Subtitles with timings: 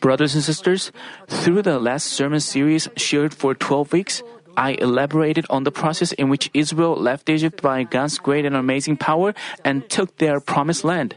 [0.00, 0.92] Brothers and sisters,
[1.28, 4.22] through the last sermon series shared for 12 weeks,
[4.56, 8.98] I elaborated on the process in which Israel left Egypt by God's great and amazing
[8.98, 9.34] power
[9.64, 11.16] and took their promised land.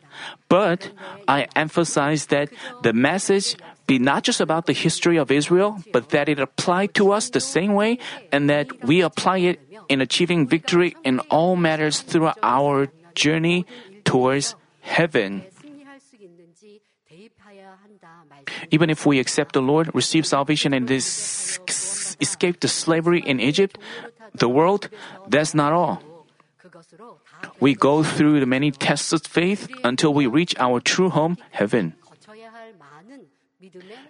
[0.50, 0.92] But
[1.28, 2.50] I emphasized that
[2.84, 3.56] the message
[3.86, 7.40] be not just about the history of Israel, but that it applied to us the
[7.40, 8.00] same way
[8.32, 13.66] and that we apply it in achieving victory in all matters through our journey
[14.04, 15.44] towards heaven.
[18.72, 21.60] Even if we accept the Lord, receive salvation, and this,
[22.20, 23.78] escape the slavery in Egypt,
[24.34, 24.90] the world,
[25.28, 26.02] that's not all.
[27.60, 31.94] We go through the many tests of faith until we reach our true home, heaven.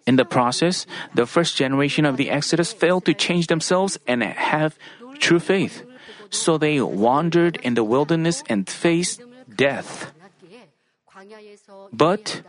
[0.05, 0.85] In the process,
[1.15, 4.77] the first generation of the Exodus failed to change themselves and have
[5.19, 5.83] true faith.
[6.29, 10.11] So they wandered in the wilderness and faced death.
[11.91, 12.43] But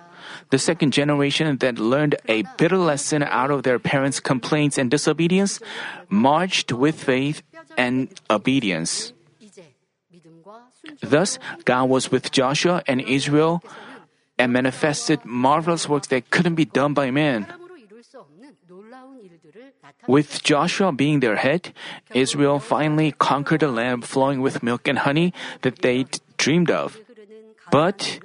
[0.50, 5.60] the second generation that learned a bitter lesson out of their parents' complaints and disobedience
[6.08, 7.42] marched with faith
[7.76, 9.12] and obedience.
[11.00, 13.62] Thus, God was with Joshua and Israel
[14.38, 17.46] and manifested marvelous works that couldn't be done by man.
[20.06, 21.74] With Joshua being their head,
[22.14, 26.06] Israel finally conquered the land flowing with milk and honey that they
[26.38, 26.96] dreamed of.
[27.70, 28.20] But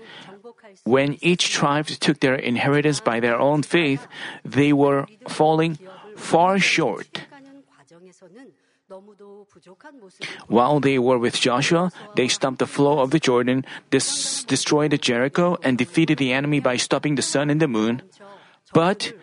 [0.84, 4.06] when each tribe took their inheritance by their own faith,
[4.44, 5.80] they were falling
[6.16, 7.24] far short.
[10.48, 15.58] While they were with Joshua, they stopped the flow of the Jordan, dis- destroyed Jericho,
[15.64, 18.02] and defeated the enemy by stopping the sun and the moon.
[18.74, 19.14] But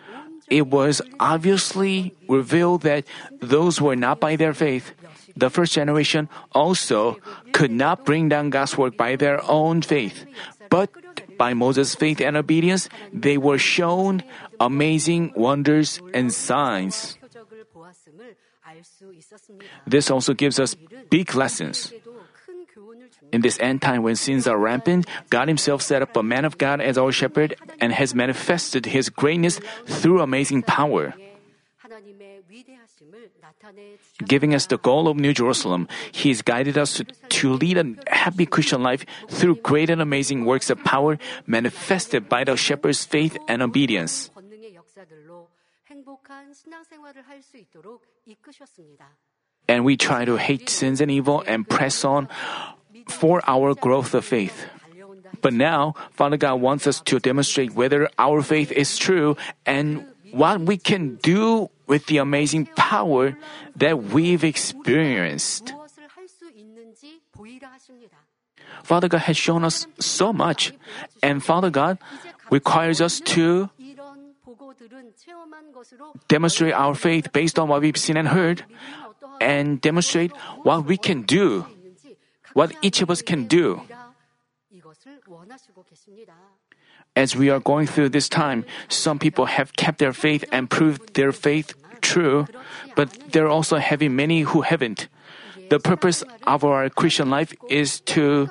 [0.49, 3.05] it was obviously revealed that
[3.39, 4.91] those were not by their faith.
[5.35, 7.19] The first generation also
[7.53, 10.25] could not bring down God's work by their own faith,
[10.69, 10.91] but
[11.41, 14.21] by Moses' faith and obedience, they were shown
[14.61, 17.17] amazing wonders and signs.
[19.89, 20.77] This also gives us
[21.09, 21.89] big lessons.
[23.33, 26.61] In this end time when sins are rampant, God Himself set up a man of
[26.61, 29.57] God as our shepherd and has manifested His greatness
[29.89, 31.17] through amazing power.
[34.25, 37.85] Giving us the goal of New Jerusalem, He has guided us to, to lead a
[38.07, 43.37] happy Christian life through great and amazing works of power manifested by the shepherd's faith
[43.47, 44.29] and obedience.
[49.67, 52.27] And we try to hate sins and evil and press on
[53.07, 54.65] for our growth of faith.
[55.41, 60.61] But now, Father God wants us to demonstrate whether our faith is true and what
[60.61, 63.37] we can do with the amazing power
[63.75, 65.73] that we've experienced.
[68.83, 70.73] Father God has shown us so much,
[71.21, 71.97] and Father God
[72.49, 73.69] requires us to
[76.27, 78.63] demonstrate our faith based on what we've seen and heard,
[79.39, 80.31] and demonstrate
[80.63, 81.65] what we can do,
[82.53, 83.81] what each of us can do.
[87.15, 91.13] As we are going through this time, some people have kept their faith and proved
[91.13, 92.47] their faith true,
[92.95, 95.07] but there are also having many who haven't.
[95.69, 98.49] The purpose of our Christian life is to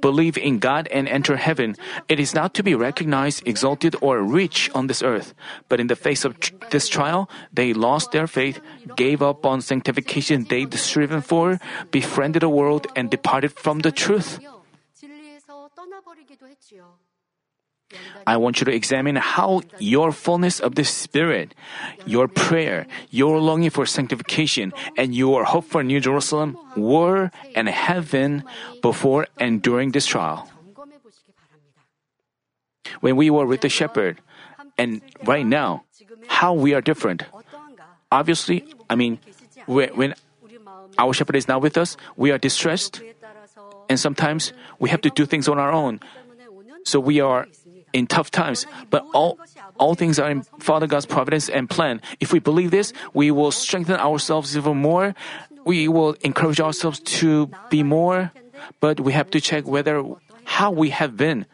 [0.00, 1.76] believe in God and enter heaven.
[2.08, 5.32] It is not to be recognized, exalted, or rich on this earth.
[5.70, 8.60] But in the face of tr- this trial, they lost their faith,
[8.96, 11.58] gave up on sanctification they'd striven for,
[11.90, 14.40] befriended the world, and departed from the truth.
[18.26, 21.54] I want you to examine how your fullness of the Spirit,
[22.06, 28.10] your prayer, your longing for sanctification, and your hope for New Jerusalem were and have
[28.10, 28.44] been
[28.80, 30.48] before and during this trial.
[33.00, 34.20] When we were with the shepherd,
[34.78, 35.84] and right now,
[36.26, 37.24] how we are different.
[38.10, 39.18] Obviously, I mean,
[39.66, 40.14] when
[40.98, 43.02] our shepherd is not with us, we are distressed,
[43.88, 46.00] and sometimes we have to do things on our own.
[46.84, 47.48] So we are
[47.94, 49.38] in tough times, but all,
[49.78, 52.02] all things are in Father God's providence and plan.
[52.18, 55.14] If we believe this, we will strengthen ourselves even more.
[55.64, 58.32] We will encourage ourselves to be more,
[58.80, 60.02] but we have to check whether
[60.44, 61.46] how we have been.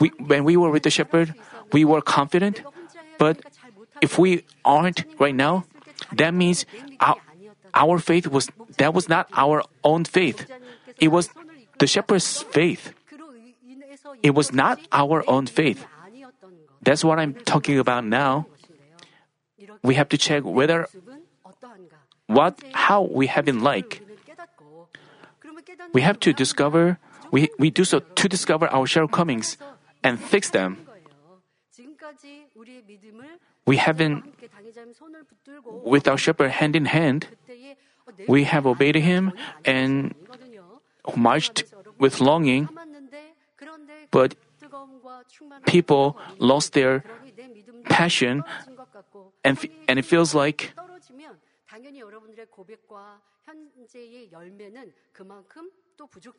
[0.00, 1.34] We, when we were with the shepherd,
[1.70, 2.62] we were confident,
[3.18, 3.44] but
[4.00, 5.64] if we aren't right now,
[6.16, 6.64] that means
[6.98, 7.16] our,
[7.74, 8.48] our faith was
[8.78, 10.50] that was not our own faith.
[10.98, 11.28] It was
[11.78, 12.94] the shepherd's faith
[14.24, 15.84] it was not our own faith.
[16.80, 18.48] That's what I'm talking about now.
[19.84, 20.88] We have to check whether
[22.26, 24.00] what how we have been like.
[25.92, 26.98] We have to discover
[27.30, 29.58] we, we do so to discover our shortcomings
[30.02, 30.78] and fix them.
[33.66, 34.24] We haven't,
[35.84, 37.28] with our shepherd hand in hand.
[38.28, 39.32] We have obeyed him
[39.64, 40.14] and
[41.16, 41.64] marched
[41.98, 42.68] with longing
[44.10, 44.34] but
[45.66, 47.04] people lost their
[47.88, 48.42] passion,
[49.44, 49.58] and,
[49.88, 50.74] and it feels like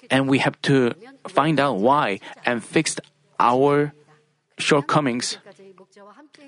[0.09, 0.93] and we have to
[1.27, 2.97] find out why and fix
[3.39, 3.93] our
[4.57, 5.37] shortcomings.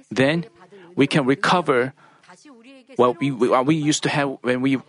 [0.10, 0.46] Then
[0.96, 1.94] we can recover
[2.96, 4.80] what we, what we used to have when we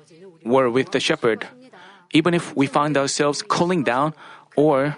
[0.44, 1.46] were with the shepherd.
[2.12, 4.14] Even if we find ourselves cooling down
[4.56, 4.96] or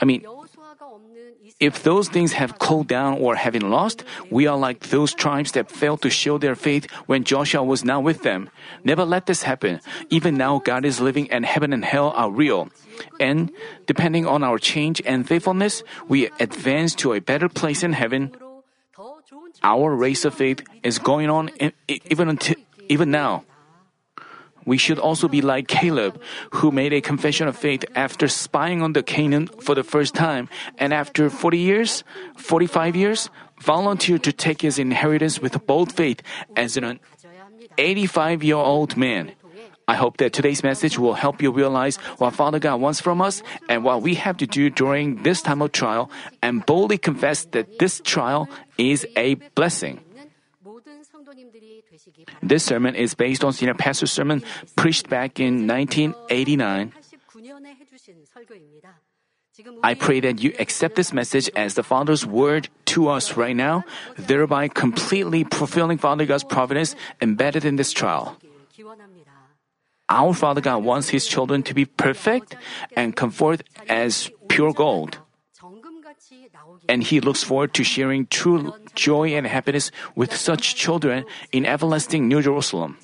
[0.00, 0.24] I mean,
[1.60, 5.52] if those things have cooled down or have been lost, we are like those tribes
[5.52, 8.48] that failed to show their faith when Joshua was not with them.
[8.84, 9.80] Never let this happen.
[10.08, 12.70] Even now, God is living and heaven and hell are real.
[13.18, 13.52] And
[13.86, 18.32] depending on our change and faithfulness, we advance to a better place in heaven.
[19.62, 21.50] Our race of faith is going on
[21.88, 22.56] even until,
[22.88, 23.44] even now.
[24.66, 26.20] We should also be like Caleb,
[26.52, 30.48] who made a confession of faith after spying on the Canaan for the first time,
[30.78, 32.04] and after 40 years,
[32.36, 33.30] 45 years,
[33.60, 36.22] volunteered to take his inheritance with bold faith
[36.56, 37.00] as an
[37.78, 39.32] 85 year old man.
[39.88, 43.42] I hope that today's message will help you realize what Father God wants from us
[43.68, 46.12] and what we have to do during this time of trial
[46.42, 48.48] and boldly confess that this trial
[48.78, 49.98] is a blessing.
[52.42, 54.42] This sermon is based on senior pastor's sermon
[54.76, 56.92] preached back in 1989.
[59.82, 63.84] I pray that you accept this message as the Father's word to us right now,
[64.16, 68.36] thereby completely fulfilling Father God's providence embedded in this trial.
[70.08, 72.56] Our Father God wants His children to be perfect
[72.96, 75.18] and come forth as pure gold.
[76.88, 82.28] And He looks forward to sharing true joy and happiness with such children in everlasting
[82.28, 82.96] New Jerusalem.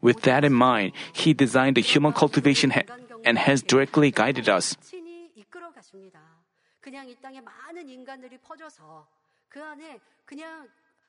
[0.00, 2.86] With that in mind, he designed the human cultivation ha-
[3.24, 4.76] and has directly guided us.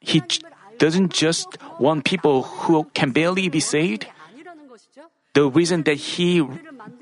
[0.01, 0.41] He j-
[0.77, 4.07] doesn't just want people who can barely be saved.
[5.33, 6.41] The reason that He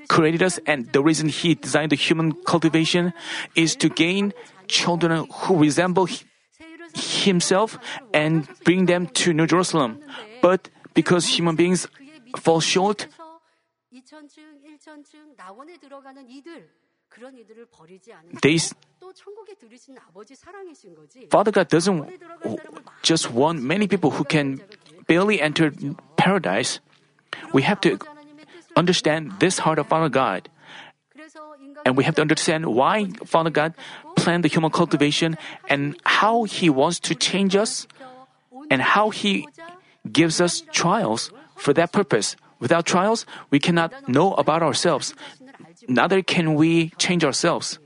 [0.08, 3.12] created us and the reason He designed the human cultivation
[3.54, 4.32] is to gain
[4.68, 6.06] children who resemble
[6.94, 7.78] himself
[8.12, 9.98] and bring them to New Jerusalem.
[10.42, 11.88] But because human beings
[12.36, 13.08] fall short,
[18.42, 18.58] they,
[21.30, 22.10] Father God doesn't
[23.02, 24.60] just want many people who can
[25.06, 25.72] barely enter
[26.16, 26.80] paradise.
[27.52, 27.98] We have to
[28.76, 30.48] understand this heart of Father God.
[31.84, 33.74] And we have to understand why Father God
[34.16, 35.38] planned the human cultivation
[35.68, 37.86] and how He wants to change us
[38.70, 39.48] and how He
[40.10, 42.36] gives us trials for that purpose.
[42.60, 45.14] Without trials, we cannot know about ourselves.
[45.88, 47.78] Neither can we change ourselves.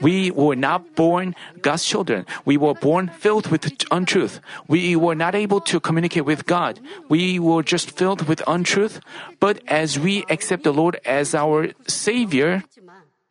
[0.00, 2.26] We were not born God's children.
[2.44, 4.40] We were born filled with untruth.
[4.68, 6.80] We were not able to communicate with God.
[7.08, 9.00] We were just filled with untruth.
[9.40, 12.62] But as we accept the Lord as our Savior,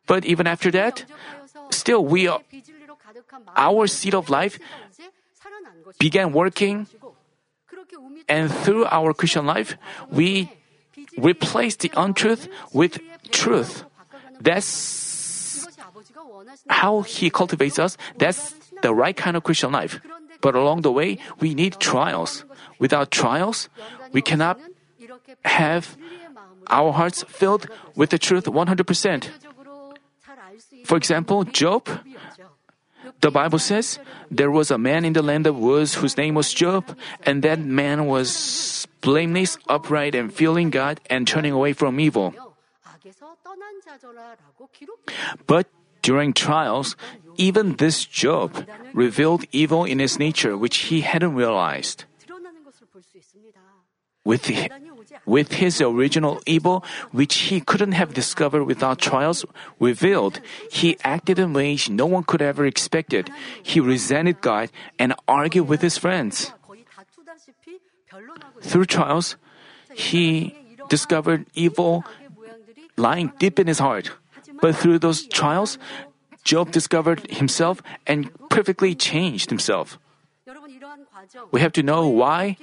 [0.06, 1.04] but even after that,
[1.70, 2.40] still we are,
[3.56, 4.58] our seed of life
[5.98, 6.86] began working.
[8.28, 9.76] And through our Christian life,
[10.10, 10.52] we
[11.16, 13.84] replaced the untruth with truth.
[14.40, 15.07] That's
[16.68, 20.00] how He cultivates us, that's the right kind of Christian life.
[20.40, 22.44] But along the way, we need trials.
[22.78, 23.68] Without trials,
[24.12, 24.60] we cannot
[25.44, 25.96] have
[26.68, 29.30] our hearts filled with the truth 100%.
[30.84, 31.88] For example, Job,
[33.20, 33.98] the Bible says
[34.30, 37.58] there was a man in the land of Uz whose name was Job, and that
[37.58, 42.34] man was blameless, upright, and fearing God and turning away from evil.
[45.46, 45.66] But
[46.02, 46.96] during trials,
[47.36, 52.04] even this Job revealed evil in his nature which he hadn't realized.
[54.24, 54.50] With,
[55.24, 59.46] with his original evil, which he couldn't have discovered without trials,
[59.80, 60.40] revealed,
[60.70, 63.30] he acted in ways no one could ever expected.
[63.62, 66.52] He resented God and argued with his friends.
[68.60, 69.36] Through trials,
[69.94, 70.54] he
[70.90, 72.04] discovered evil
[72.98, 74.10] lying deep in his heart.
[74.60, 75.78] But through those trials,
[76.44, 79.98] Job discovered himself and perfectly changed himself.
[81.52, 82.56] We have to know why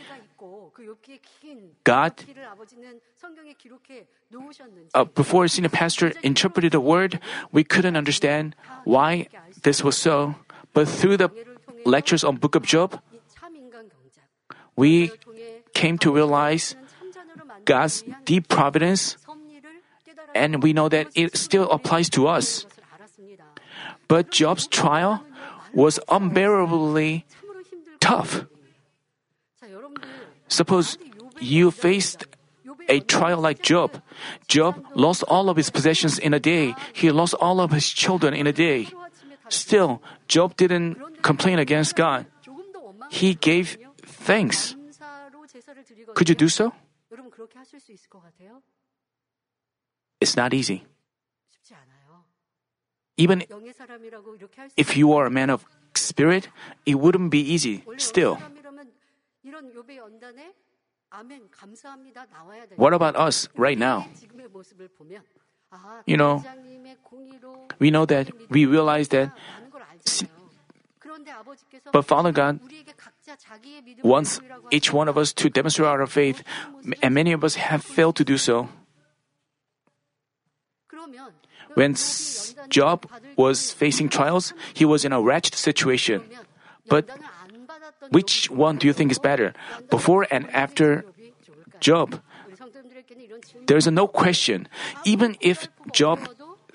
[1.83, 2.13] God,
[4.93, 7.19] uh, before senior pastor interpreted the word,
[7.51, 9.27] we couldn't understand why
[9.61, 10.35] this was so.
[10.73, 11.29] But through the
[11.85, 12.99] lectures on Book of Job,
[14.75, 15.11] we
[15.73, 16.75] came to realize
[17.65, 19.17] God's deep providence
[20.35, 22.67] and we know that it still applies to us.
[24.07, 25.23] But Job's trial
[25.73, 27.25] was unbearably
[27.99, 28.45] tough.
[30.47, 30.97] Suppose
[31.39, 32.27] you faced
[32.87, 34.01] a trial like Job.
[34.47, 36.75] Job lost all of his possessions in a day.
[36.93, 38.87] He lost all of his children in a day.
[39.49, 42.25] Still, Job didn't complain against God.
[43.09, 44.75] He gave thanks.
[46.13, 46.73] Could you do so?
[50.25, 50.81] It's not easy.
[53.15, 53.45] Even
[54.75, 55.63] if you are a man of
[55.93, 56.49] spirit,
[56.85, 58.41] it wouldn't be easy still.
[62.75, 64.07] What about us right now?
[66.07, 66.43] You know,
[67.79, 69.29] we know that we realize that,
[71.93, 72.59] but Father God
[74.03, 74.41] wants
[74.71, 76.43] each one of us to demonstrate our faith,
[77.01, 78.67] and many of us have failed to do so.
[81.73, 81.95] When
[82.69, 86.23] Job was facing trials, he was in a wretched situation.
[86.87, 87.09] But
[88.09, 89.53] which one do you think is better?
[89.89, 91.05] Before and after
[91.79, 92.21] Job?
[93.67, 94.67] There's no question.
[95.03, 96.19] Even if Job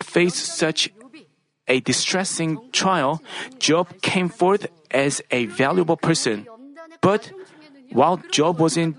[0.03, 0.91] faced such
[1.69, 3.23] a distressing trial,
[3.59, 6.47] Job came forth as a valuable person.
[7.01, 7.33] But
[7.93, 8.97] while Job was in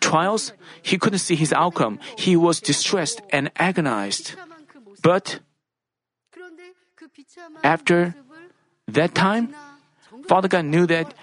[0.00, 1.98] trials, he couldn't see his outcome.
[2.16, 4.34] He was distressed and agonized.
[5.02, 5.40] But
[7.62, 8.14] after
[8.88, 9.54] that time,
[10.28, 11.14] Father God knew that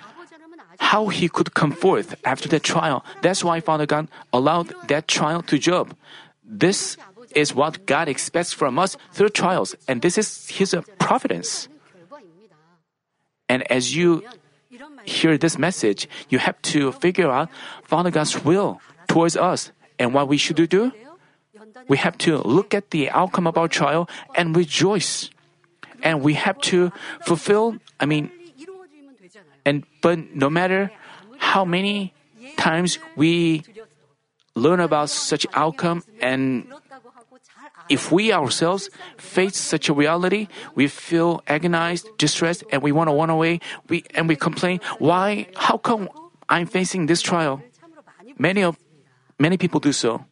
[0.79, 3.03] how he could come forth after that trial.
[3.21, 5.95] That's why Father God allowed that trial to Job.
[6.43, 6.97] This
[7.35, 11.67] is what God expects from us through trials, and this is His providence.
[13.47, 14.23] And as you
[15.05, 17.49] hear this message, you have to figure out
[17.83, 20.91] Father God's will towards us and what we should do.
[21.87, 25.29] We have to look at the outcome of our trial and rejoice.
[26.01, 26.91] And we have to
[27.25, 28.31] fulfill, I mean,
[29.65, 30.91] and but no matter
[31.37, 32.13] how many
[32.57, 33.63] times we
[34.55, 36.65] learn about such outcome and
[37.89, 43.15] if we ourselves face such a reality, we feel agonized, distressed, and we want to
[43.15, 43.59] run away.
[43.89, 45.47] We and we complain, "Why?
[45.57, 46.07] How come
[46.47, 47.61] I'm facing this trial?"
[48.37, 48.77] Many of
[49.39, 50.23] many people do so,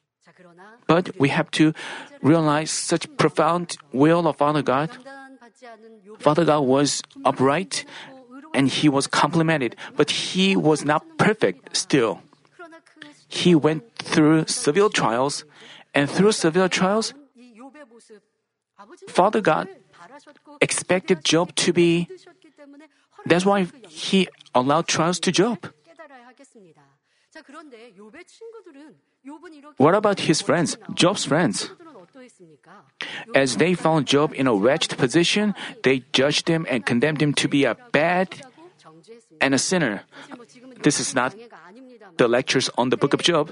[0.87, 1.73] but we have to
[2.21, 4.89] realize such profound will of Father God.
[6.19, 7.85] Father God was upright,
[8.53, 12.21] and he was complimented, but he was not perfect still.
[13.27, 15.43] He went through severe trials,
[15.93, 17.13] and through severe trials,
[19.07, 19.67] Father God
[20.61, 22.07] expected Job to be.
[23.25, 25.67] That's why he allowed trials to Job.
[29.77, 31.71] What about his friends, Job's friends?
[33.35, 35.53] As they found Job in a wretched position,
[35.83, 38.29] they judged him and condemned him to be a bad
[39.41, 40.03] and a sinner.
[40.81, 41.35] This is not
[42.17, 43.51] the lectures on the book of Job,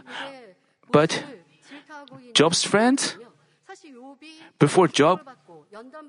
[0.91, 1.24] but
[2.34, 3.17] Job's friends,
[4.60, 5.22] before Job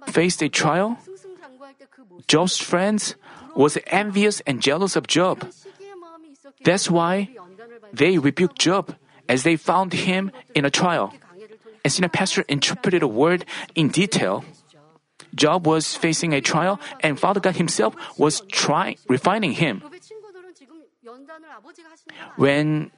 [0.08, 0.98] faced a trial,
[2.28, 3.16] Job's friends
[3.54, 5.50] was envious and jealous of Job.
[6.64, 7.30] That's why
[7.92, 8.94] they rebuked Job
[9.28, 11.12] as they found him in a trial.
[11.84, 14.44] And senior pastor interpreted a word in detail.
[15.34, 19.82] Job was facing a trial, and Father God Himself was trying refining him.
[22.36, 22.90] When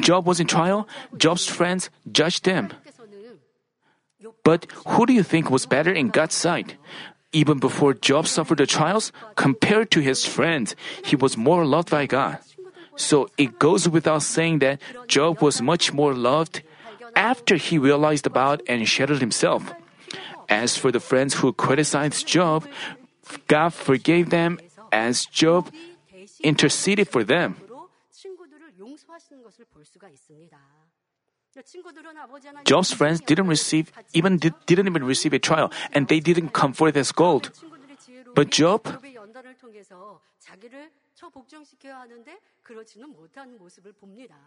[0.00, 2.70] Job was in trial, Job's friends judged him.
[4.42, 6.76] But who do you think was better in God's sight?
[7.32, 12.06] Even before Job suffered the trials, compared to his friends, he was more loved by
[12.06, 12.38] God.
[12.96, 16.62] So it goes without saying that Job was much more loved
[17.16, 19.72] after he realized about and shattered himself.
[20.48, 22.66] As for the friends who criticized Job,
[23.48, 24.58] God forgave them
[24.92, 25.70] as Job
[26.42, 27.56] interceded for them.
[32.64, 36.72] Job's friends didn't receive even did, didn't even receive a trial and they didn't come
[36.72, 37.50] forth as gold.
[38.34, 38.82] But Job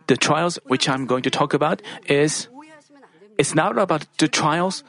[0.08, 2.48] the trials which I'm going to talk about is
[3.38, 4.84] it's not about the trials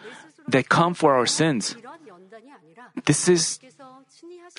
[0.48, 1.76] that come for our sins.
[3.04, 3.60] This is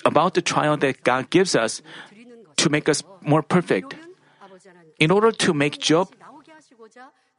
[0.04, 1.82] about the trial that God gives us
[2.56, 3.96] to make us more perfect.
[4.98, 6.14] In order to make Job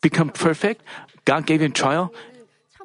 [0.02, 0.84] become perfect,
[1.26, 2.14] God gave him trial,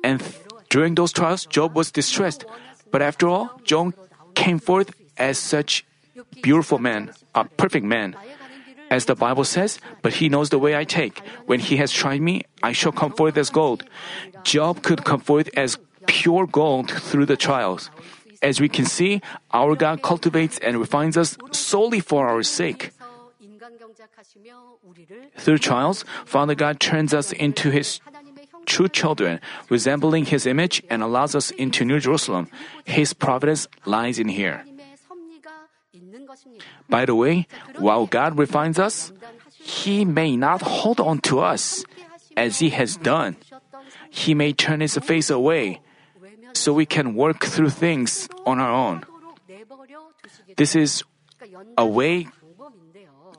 [0.05, 0.23] and
[0.69, 2.45] during those trials, Job was distressed.
[2.91, 3.95] But after all, Job
[4.35, 5.85] came forth as such
[6.43, 8.17] beautiful man, a perfect man.
[8.91, 11.19] As the Bible says, but he knows the way I take.
[11.47, 13.83] When he has tried me, I shall come forth as gold.
[14.45, 17.91] Job could come forth as pure gold through the trials.
[18.43, 22.93] As we can see, our God cultivates and refines us solely for our sake.
[25.39, 28.01] Through trials, Father God turns us into His
[28.67, 32.49] true children, resembling His image, and allows us into New Jerusalem.
[32.85, 34.63] His providence lies in here.
[36.89, 37.47] By the way,
[37.79, 39.13] while God refines us,
[39.59, 41.85] He may not hold on to us
[42.37, 43.37] as He has done.
[44.11, 45.81] He may turn His face away
[46.53, 49.05] so we can work through things on our own.
[50.57, 51.05] This is
[51.77, 52.29] a way,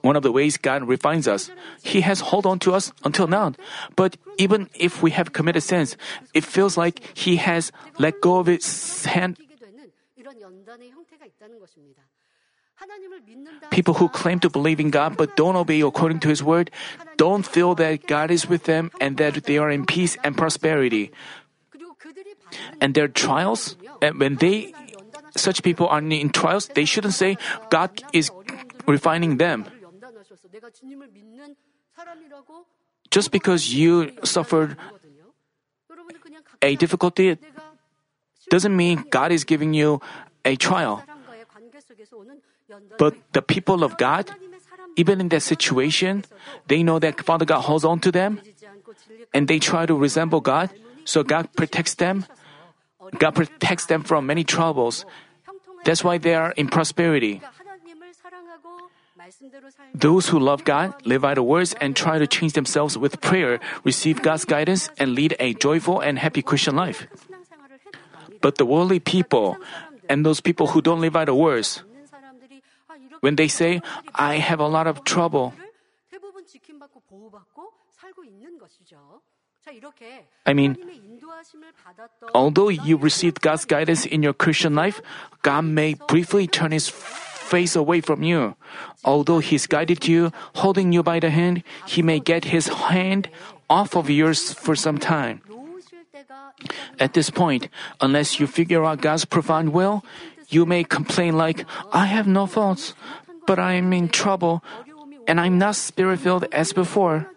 [0.02, 1.50] one of the ways God refines us.
[1.82, 3.54] He has hold on to us until now.
[3.96, 5.98] But even if we have committed sins,
[6.34, 9.38] it feels like He has let go of His hand.
[13.72, 16.72] People who claim to believe in God but don't obey according to His word
[17.18, 21.12] don't feel that God is with them and that they are in peace and prosperity.
[22.80, 24.74] And their trials, and when they,
[25.36, 27.38] such people are in trials, they shouldn't say
[27.70, 28.32] God is
[28.88, 29.66] refining them.
[33.10, 34.78] Just because you suffered
[36.62, 37.38] a difficulty
[38.50, 40.00] doesn't mean God is giving you
[40.46, 41.04] a trial.
[42.98, 44.30] But the people of God,
[44.96, 46.26] even in that situation,
[46.68, 48.42] they know that Father God holds on to them
[49.34, 50.70] and they try to resemble God,
[51.06, 52.26] so God protects them.
[53.18, 55.06] God protects them from many troubles.
[55.86, 57.42] That's why they are in prosperity.
[59.94, 63.60] Those who love God, live by the words, and try to change themselves with prayer
[63.84, 67.08] receive God's guidance and lead a joyful and happy Christian life.
[68.42, 69.58] But the worldly people
[70.10, 71.84] and those people who don't live by the words,
[73.22, 73.82] when they say,
[74.16, 75.54] I have a lot of trouble,
[80.46, 80.78] I mean,
[82.34, 85.02] although you received God's guidance in your Christian life,
[85.42, 88.56] God may briefly turn his face away from you.
[89.04, 93.30] Although he's guided you, holding you by the hand, he may get his hand
[93.70, 95.42] off of yours for some time.
[97.00, 97.70] At this point,
[98.02, 100.04] unless you figure out God's profound will,
[100.48, 102.94] you may complain like, I have no faults,
[103.46, 104.64] but I am in trouble,
[105.28, 107.28] and I'm not spirit filled as before.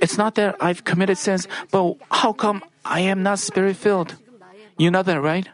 [0.00, 4.16] It's not that I've committed sins, but how come I am not spirit filled?
[4.76, 5.48] You know that, right?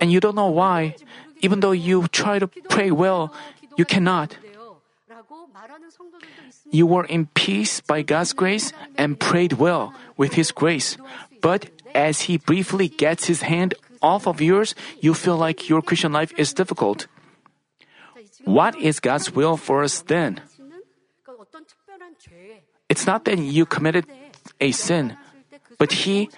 [0.00, 0.96] And you don't know why.
[1.40, 3.32] Even though you try to pray well,
[3.76, 4.36] you cannot.
[6.70, 10.96] You were in peace by God's grace and prayed well with His grace.
[11.40, 16.12] But as He briefly gets His hand off of yours, you feel like your Christian
[16.12, 17.06] life is difficult.
[18.44, 20.40] What is God's will for us then?
[22.88, 24.06] It's not that you committed
[24.60, 25.16] a sin,
[25.78, 26.30] but He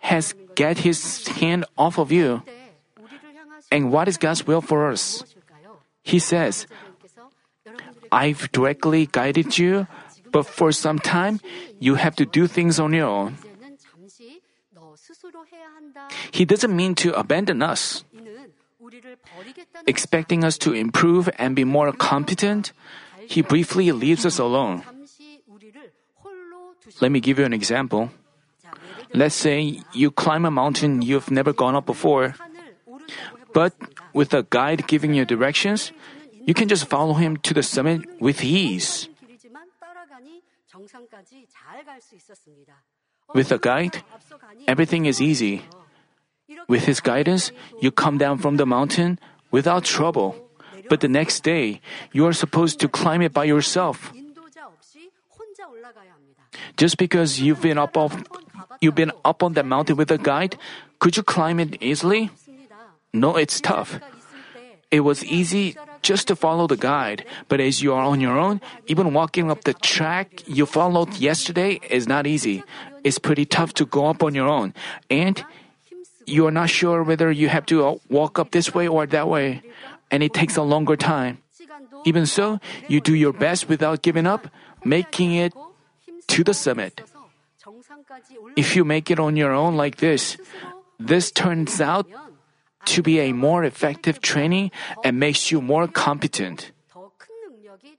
[0.00, 2.42] has get His hand off of you.
[3.70, 5.24] And what is God's will for us?
[6.02, 6.66] He says,
[8.12, 9.86] I've directly guided you,
[10.30, 11.40] but for some time,
[11.80, 13.38] you have to do things on your own.
[16.30, 18.04] He doesn't mean to abandon us.
[19.86, 22.72] Expecting us to improve and be more competent,
[23.26, 24.82] He briefly leaves us alone.
[27.00, 28.10] Let me give you an example.
[29.12, 32.34] Let's say you climb a mountain you've never gone up before.
[33.52, 33.74] But
[34.12, 35.92] with a guide giving you directions,
[36.44, 39.08] you can just follow him to the summit with ease.
[43.34, 44.02] With a guide,
[44.66, 45.62] everything is easy.
[46.68, 49.18] With his guidance, you come down from the mountain
[49.50, 50.34] without trouble.
[50.88, 51.80] But the next day,
[52.12, 54.12] you are supposed to climb it by yourself.
[56.76, 58.14] Just because you've been up off,
[58.80, 60.56] you've been up on that mountain with a guide,
[60.98, 62.30] could you climb it easily?
[63.12, 64.00] No, it's tough.
[64.90, 68.60] It was easy just to follow the guide, but as you are on your own,
[68.86, 72.62] even walking up the track you followed yesterday is not easy.
[73.04, 74.74] It's pretty tough to go up on your own,
[75.10, 75.44] and
[76.26, 79.28] you are not sure whether you have to uh, walk up this way or that
[79.28, 79.62] way,
[80.10, 81.38] and it takes a longer time.
[82.04, 84.48] Even so, you do your best without giving up,
[84.84, 85.52] making it
[86.28, 87.00] to the summit.
[88.56, 90.36] If you make it on your own like this,
[90.98, 92.06] this turns out
[92.86, 94.70] to be a more effective training
[95.04, 96.72] and makes you more competent.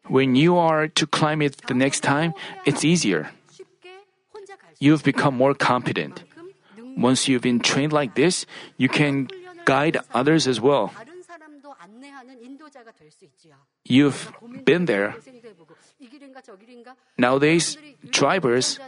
[0.07, 2.33] When you are to climb it the next time,
[2.65, 3.31] it's easier.
[4.79, 6.23] You've become more competent.
[6.95, 8.45] Once you've been trained like this,
[8.77, 9.27] you can
[9.65, 10.93] guide others as well.
[13.85, 14.31] You've
[14.63, 15.15] been there.
[17.17, 17.77] Nowadays,
[18.09, 18.79] drivers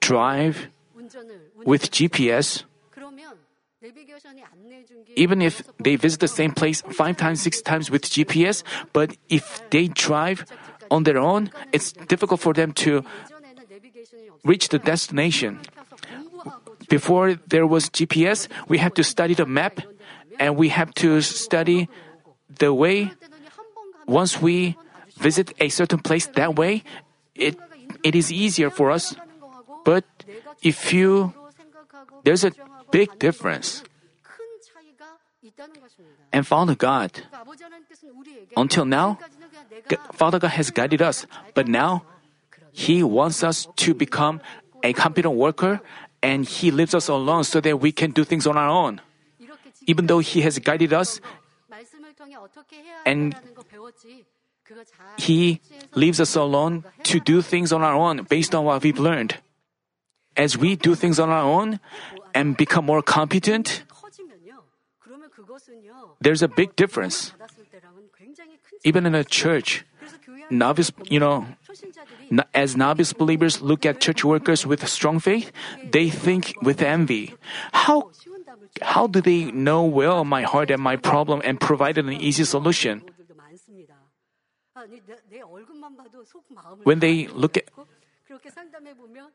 [0.00, 0.68] drive
[1.64, 2.64] with GPS
[5.16, 9.62] even if they visit the same place five times, six times with GPS, but if
[9.70, 10.46] they drive
[10.90, 13.04] on their own, it's difficult for them to
[14.44, 15.60] reach the destination.
[16.88, 19.80] Before there was GPS, we had to study the map
[20.38, 21.88] and we have to study
[22.48, 23.12] the way.
[24.06, 24.76] Once we
[25.18, 26.82] visit a certain place that way,
[27.34, 27.56] it,
[28.02, 29.14] it is easier for us.
[29.84, 30.04] But
[30.62, 31.32] if you,
[32.24, 32.52] there's a
[32.92, 33.82] big difference
[36.32, 37.22] and Father God.
[38.56, 39.18] Until now,
[40.12, 42.04] Father God has guided us, but now
[42.72, 44.40] He wants us to become
[44.82, 45.80] a competent worker
[46.22, 49.00] and He leaves us alone so that we can do things on our own.
[49.86, 51.20] Even though He has guided us
[53.04, 53.34] and
[55.18, 55.60] He
[55.94, 59.38] leaves us alone to do things on our own based on what we've learned.
[60.34, 61.78] As we do things on our own,
[62.34, 63.84] and become more competent,
[66.20, 67.32] there's a big difference.
[68.84, 69.84] Even in a church,
[70.50, 71.46] novice, you know,
[72.54, 75.52] as novice believers look at church workers with strong faith,
[75.90, 77.34] they think with envy.
[77.72, 78.10] How
[78.80, 83.02] how do they know well my heart and my problem and provide an easy solution?
[86.82, 87.68] When they look at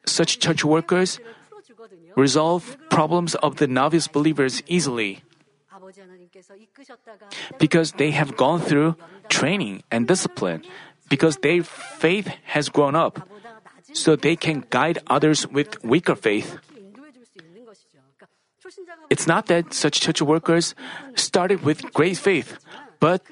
[0.05, 1.19] such church workers,
[2.15, 5.23] resolve problems of the novice believers easily.
[7.57, 8.95] because they have gone through
[9.29, 10.63] training and discipline,
[11.09, 13.27] because their faith has grown up,
[13.93, 16.57] so they can guide others with weaker faith.
[19.09, 20.75] It's not that such church workers
[21.15, 22.59] started with great faith,
[22.99, 23.23] but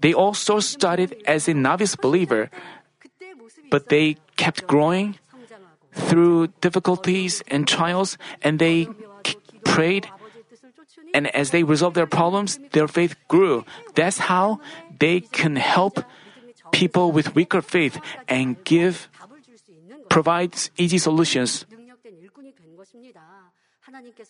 [0.00, 2.50] they also started as a novice believer,
[3.70, 5.18] but they kept growing
[5.92, 8.88] through difficulties and trials, and they
[9.64, 10.08] prayed.
[11.12, 13.64] And as they resolved their problems, their faith grew.
[13.94, 14.60] That's how
[14.98, 16.04] they can help
[16.70, 19.08] people with weaker faith and give
[20.08, 21.66] provides easy solutions.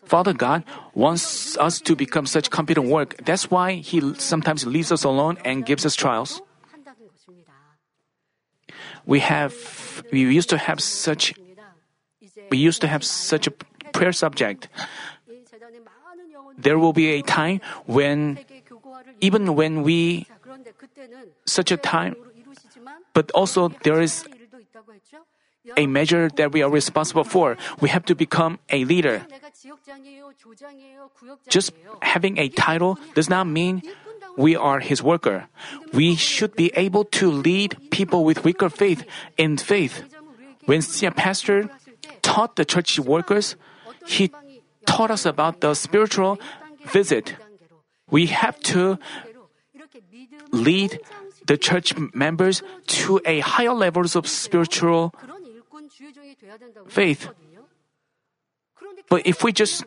[0.04, 3.16] Father God wants us to become such competent work.
[3.24, 6.40] That's why He sometimes leaves us alone and gives us trials.
[9.04, 9.54] We have,
[10.12, 11.34] we used to have such
[12.50, 13.52] we used to have such a
[13.92, 14.68] prayer subject.
[16.58, 18.38] There will be a time when,
[19.20, 20.26] even when we,
[21.46, 22.16] such a time,
[23.14, 24.24] but also there is
[25.76, 27.56] a measure that we are responsible for.
[27.80, 29.26] We have to become a leader.
[31.48, 33.82] Just having a title does not mean
[34.36, 35.48] we are his worker.
[35.92, 39.04] We should be able to lead people with weaker faith
[39.36, 40.02] in faith.
[40.66, 41.68] When senior pastor
[42.22, 43.56] taught the church workers,
[44.06, 44.30] he
[44.86, 46.38] taught us about the spiritual
[46.86, 47.36] visit.
[48.10, 48.98] We have to
[50.52, 51.00] lead
[51.46, 52.62] the church members
[53.00, 55.14] to a higher levels of spiritual
[56.88, 57.28] faith.
[59.08, 59.84] But if we just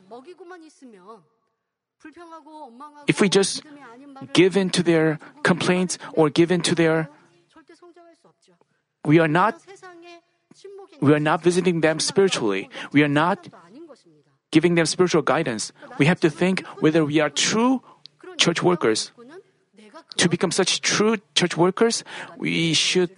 [3.08, 3.64] if we just
[4.34, 7.10] give in to their complaints or give in to their
[9.06, 9.56] we are not
[11.02, 12.70] we are not visiting them spiritually.
[12.92, 13.48] We are not
[14.52, 15.74] giving them spiritual guidance.
[15.98, 17.82] We have to think whether we are true
[18.38, 19.12] church workers.
[20.18, 22.04] To become such true church workers,
[22.38, 23.10] we should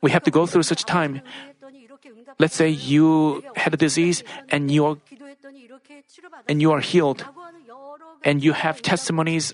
[0.00, 1.20] we have to go through such time.
[2.38, 4.96] Let's say you had a disease and you are,
[6.48, 7.24] and you are healed
[8.24, 9.52] and you have testimonies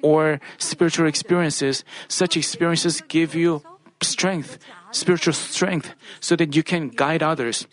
[0.00, 1.84] or spiritual experiences.
[2.08, 3.62] Such experiences give you
[4.00, 4.58] strength
[4.94, 7.66] spiritual strength so that you can guide others.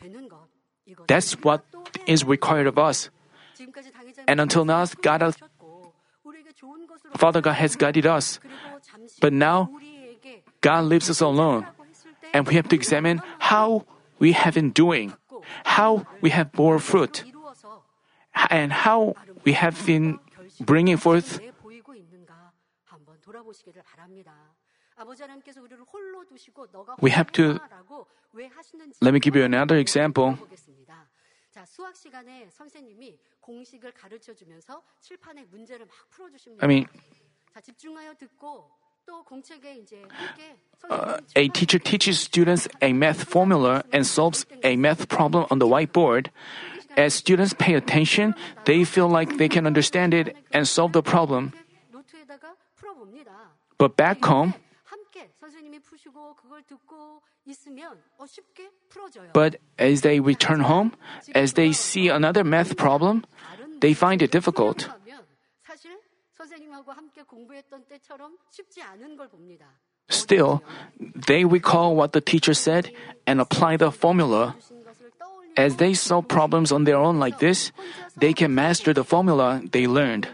[1.08, 1.64] That's what
[2.08, 3.10] is required of us.
[4.28, 5.38] And until now, God, has,
[7.16, 8.40] Father God has guided us.
[9.22, 9.70] But now,
[10.62, 11.68] God leaves us alone.
[12.34, 13.86] And we have to examine how
[14.20, 15.14] we have been doing,
[15.66, 17.24] how we have bore fruit,
[18.50, 20.20] and how we have been
[20.62, 21.40] bringing forth
[27.02, 27.60] we have to.
[29.02, 30.38] Let me give you another example.
[36.62, 36.88] I mean,
[40.90, 45.68] uh, a teacher teaches students a math formula and solves a math problem on the
[45.68, 46.28] whiteboard.
[46.96, 48.36] As students pay attention,
[48.66, 51.54] they feel like they can understand it and solve the problem.
[53.78, 54.54] But back home,
[59.34, 60.94] but as they return home,
[61.36, 63.26] as they see another math problem,
[63.80, 64.90] they find it difficult.
[70.10, 70.62] Still,
[71.00, 72.92] they recall what the teacher said
[73.26, 74.56] and apply the formula.
[75.56, 77.72] As they solve problems on their own like this,
[78.18, 80.28] they can master the formula they learned.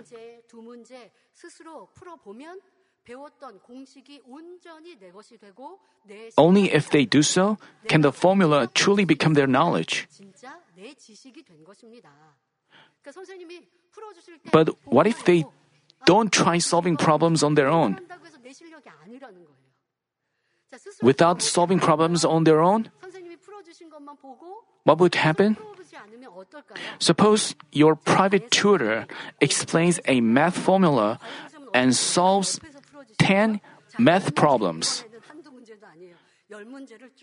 [6.38, 10.08] Only if they do so can the formula truly become their knowledge.
[14.52, 15.46] But what if they
[16.06, 18.00] don't try solving problems on their own?
[21.02, 22.92] Without solving problems on their own,
[24.84, 25.58] what would happen?
[27.00, 29.08] Suppose your private tutor
[29.40, 31.20] explains a math formula
[31.74, 32.60] and solves
[33.18, 33.62] 10
[33.98, 35.04] math problems.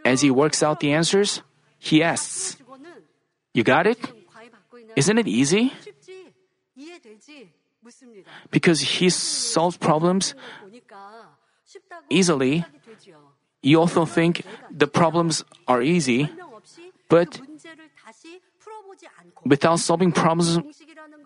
[0.04, 1.42] As he works out the answers,
[1.78, 2.56] he asks,
[3.52, 3.98] You got it?
[4.96, 5.72] Isn't it easy?
[8.50, 10.34] Because he solves problems
[12.10, 12.64] easily,
[13.62, 16.28] you also think the problems are easy,
[17.08, 17.40] but
[19.44, 20.58] without solving problems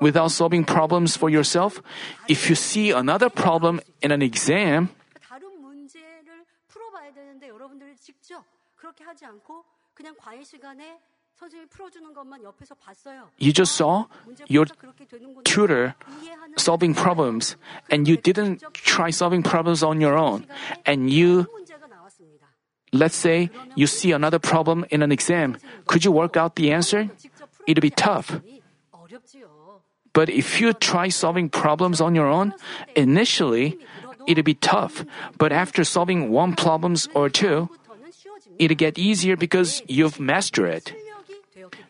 [0.00, 1.82] without solving problems for yourself,
[2.28, 4.90] if you see another problem in an exam,
[13.38, 14.06] you just saw
[14.48, 14.66] your
[15.44, 15.94] tutor
[16.56, 17.56] solving problems
[17.90, 20.46] and you didn't try solving problems on your own.
[20.84, 21.46] And you,
[22.92, 25.56] let's say, you see another problem in an exam.
[25.86, 27.08] Could you work out the answer?
[27.66, 28.40] It'd be tough.
[30.12, 32.54] But if you try solving problems on your own,
[32.96, 33.78] initially
[34.26, 35.04] it'll be tough.
[35.38, 37.70] But after solving one problems or two,
[38.58, 40.92] it'll get easier because you've mastered it.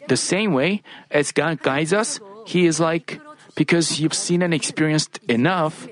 [0.09, 3.21] The same way, as God guides us, He is like,
[3.57, 5.89] because you've seen and experienced enough,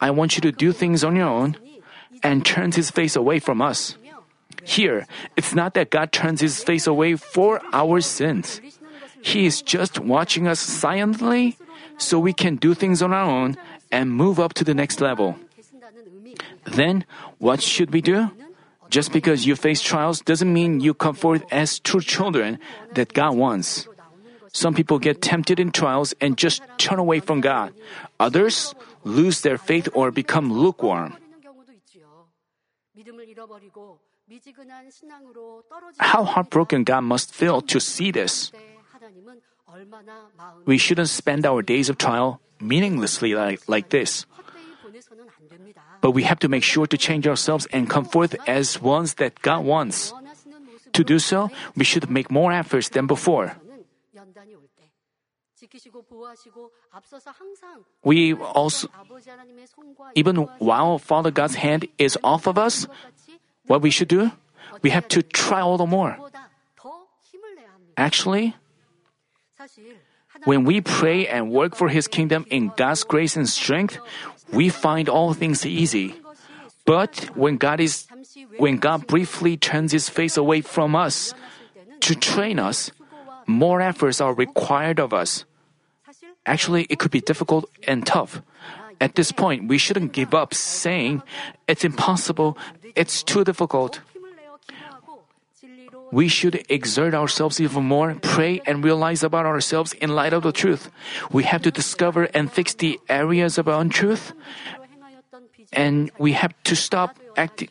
[0.00, 1.56] I want you to do things on your own,
[2.22, 3.96] and turns His face away from us.
[4.64, 8.60] Here, it's not that God turns His face away for our sins.
[9.22, 11.56] He is just watching us silently
[11.96, 13.56] so we can do things on our own
[13.90, 15.36] and move up to the next level.
[16.64, 17.04] Then,
[17.38, 18.30] what should we do?
[18.90, 22.58] Just because you face trials doesn't mean you come forth as true children
[22.94, 23.88] that God wants.
[24.52, 27.72] Some people get tempted in trials and just turn away from God.
[28.20, 31.16] Others lose their faith or become lukewarm.
[35.98, 38.52] How heartbroken God must feel to see this.
[40.64, 44.26] We shouldn't spend our days of trial meaninglessly like, like this.
[46.00, 49.40] But we have to make sure to change ourselves and come forth as ones that
[49.42, 50.12] God wants.
[50.92, 53.56] To do so, we should make more efforts than before.
[58.02, 58.88] We also,
[60.14, 62.86] even while Father God's hand is off of us,
[63.66, 64.32] what we should do?
[64.82, 66.18] We have to try all the more.
[67.96, 68.56] Actually,
[70.44, 73.98] when we pray and work for His kingdom in God's grace and strength,
[74.52, 76.14] we find all things easy.
[76.84, 78.06] But when God is,
[78.58, 81.34] when God briefly turns His face away from us
[82.00, 82.90] to train us,
[83.46, 85.44] more efforts are required of us.
[86.44, 88.42] Actually, it could be difficult and tough.
[89.00, 91.22] At this point, we shouldn't give up saying,
[91.66, 92.58] it's impossible,
[92.94, 94.00] it's too difficult
[96.12, 100.52] we should exert ourselves even more, pray, and realize about ourselves in light of the
[100.52, 100.92] truth.
[101.32, 104.34] We have to discover and fix the areas of untruth,
[105.72, 107.70] and we have to stop acting.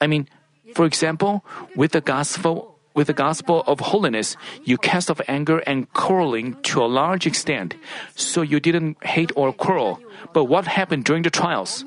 [0.00, 0.28] I mean,
[0.74, 1.44] for example,
[1.74, 6.82] with the gospel with the gospel of holiness, you cast off anger and quarreling to
[6.82, 7.76] a large extent.
[8.16, 10.02] So you didn't hate or quarrel.
[10.32, 11.84] But what happened during the trials?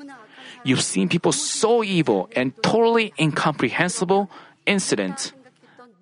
[0.64, 4.30] You've seen people so evil and totally incomprehensible
[4.64, 5.34] incidents.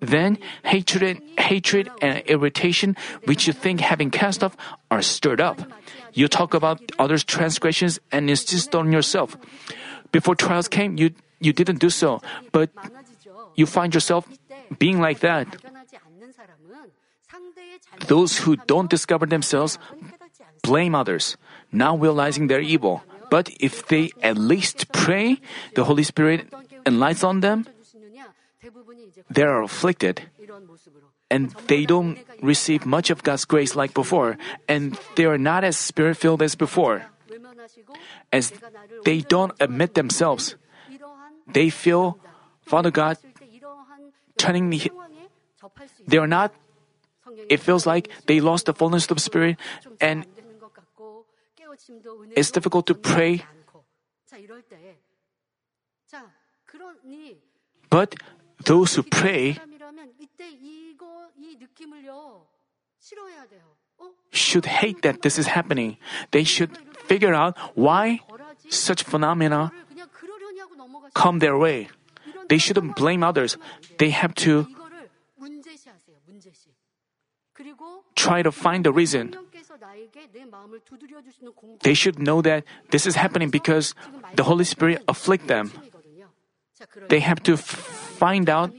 [0.01, 4.57] Then hatred, hatred and irritation, which you think having cast off,
[4.89, 5.61] are stirred up.
[6.13, 9.37] You talk about others' transgressions and insist on yourself.
[10.11, 12.19] Before trials came, you, you didn't do so,
[12.51, 12.71] but
[13.55, 14.27] you find yourself
[14.79, 15.47] being like that.
[18.07, 19.77] Those who don't discover themselves
[20.63, 21.37] blame others,
[21.71, 23.03] not realizing their evil.
[23.29, 25.39] But if they at least pray,
[25.75, 26.51] the Holy Spirit
[26.85, 27.65] enlightens on them,
[29.29, 30.29] they are afflicted,
[31.29, 35.77] and they don't receive much of God's grace like before, and they are not as
[35.77, 37.09] spirit filled as before.
[38.31, 38.53] As
[39.03, 40.55] they don't admit themselves,
[41.47, 42.19] they feel
[42.61, 43.17] Father God
[44.37, 44.89] turning me.
[46.05, 46.53] They are not.
[47.49, 49.57] It feels like they lost the fullness of spirit,
[49.99, 50.25] and
[52.35, 53.41] it's difficult to pray.
[57.89, 58.15] But
[58.65, 59.57] those who pray
[64.31, 65.97] should hate that this is happening.
[66.31, 68.21] They should figure out why
[68.69, 69.71] such phenomena
[71.13, 71.89] come their way.
[72.49, 73.57] They shouldn't blame others.
[73.97, 74.67] They have to
[78.15, 79.35] try to find the reason.
[81.83, 83.93] They should know that this is happening because
[84.35, 85.71] the Holy Spirit afflicts them.
[87.09, 88.71] They have to find out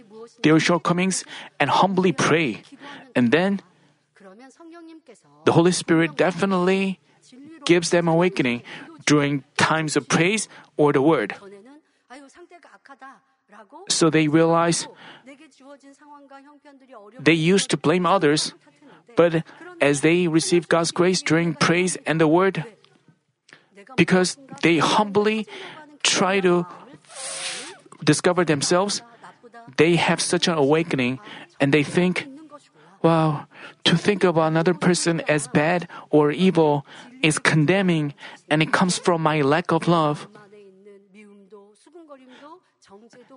[0.43, 1.25] their shortcomings
[1.61, 2.63] and humbly pray.
[3.15, 3.61] And then
[5.45, 6.99] the Holy Spirit definitely
[7.65, 8.63] gives them awakening
[9.07, 11.35] during times of praise or the word.
[13.89, 14.89] So they realize
[17.21, 18.55] they used to blame others,
[19.17, 19.45] but
[19.81, 22.65] as they receive God's grace during praise and the word,
[23.97, 25.47] because they humbly
[26.03, 26.67] try to
[28.05, 29.03] discover themselves,
[29.77, 31.21] they have such an awakening
[31.61, 32.27] and they think,
[33.03, 33.47] wow,
[33.85, 36.87] to think of another person as bad or evil
[37.23, 38.15] is condemning
[38.51, 40.27] and it comes from my lack of love.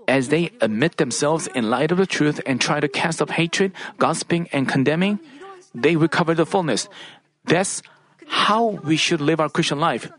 [0.08, 3.72] As they admit themselves in light of the truth and try to cast off hatred,
[3.98, 5.20] gossiping, and condemning,
[5.74, 6.88] they recover the fullness.
[7.46, 7.82] That's
[8.28, 10.12] how we should live our Christian life.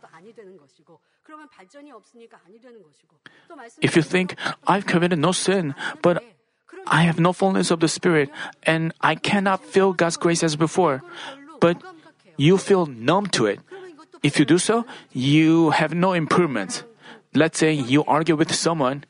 [3.80, 6.22] If you think, I've committed no sin, but
[6.86, 8.30] I have no fullness of the Spirit,
[8.62, 11.02] and I cannot feel God's grace as before,
[11.60, 11.82] but
[12.36, 13.60] you feel numb to it.
[14.22, 16.84] If you do so, you have no improvement.
[17.34, 19.04] Let's say you argue with someone.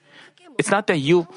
[0.58, 1.28] It's not that you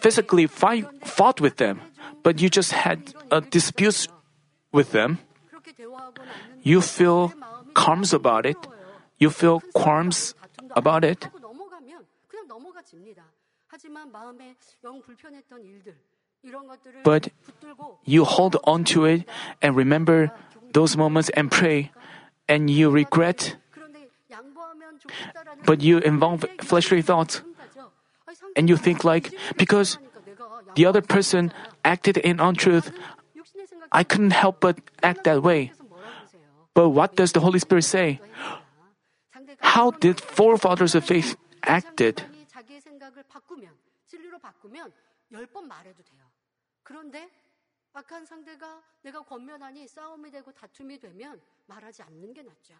[0.00, 1.80] physically fight, fought with them,
[2.22, 4.08] but you just had a dispute
[4.72, 5.18] with them.
[6.62, 7.32] You feel
[7.74, 8.56] qualms about it.
[9.18, 10.34] You feel qualms
[10.76, 11.28] about it.
[17.04, 17.28] But
[18.04, 19.28] you hold on to it
[19.60, 20.32] and remember
[20.72, 21.92] those moments and pray,
[22.48, 23.56] and you regret.
[25.66, 27.42] But you involve fleshly thoughts,
[28.56, 29.98] and you think like, because
[30.74, 31.52] the other person
[31.84, 32.92] acted in untruth,
[33.92, 35.72] I couldn't help but act that way.
[36.74, 38.20] But what does the Holy Spirit say?
[39.59, 41.35] 상대가 How did forefathers of faith
[41.67, 42.21] acted?
[42.23, 43.75] 사람이 자기의 생각을 바꾸면
[44.07, 44.93] 진리로 바꾸면
[45.31, 46.21] 열 번 말해도 돼요.
[46.83, 47.29] 그런데
[47.93, 52.75] 악한 상대가 내가 권면하니 싸움이 되고 다툼이 되면 말하지 않는 게 낫죠.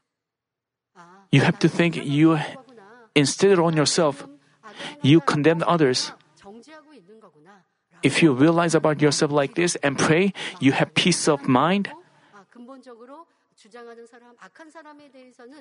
[0.93, 3.10] 아, You have to 나는 think 이런 you 거구나.
[3.17, 4.19] instead on yourself.
[4.23, 6.13] 지금 악을 You 행하는 condemn 사람을 others.
[6.36, 7.65] 정죄하고 있는 거구나.
[8.05, 10.31] If you realize about yourself like this and pray,
[10.62, 11.91] you have peace of mind
[12.31, 13.25] 아, 근본적으로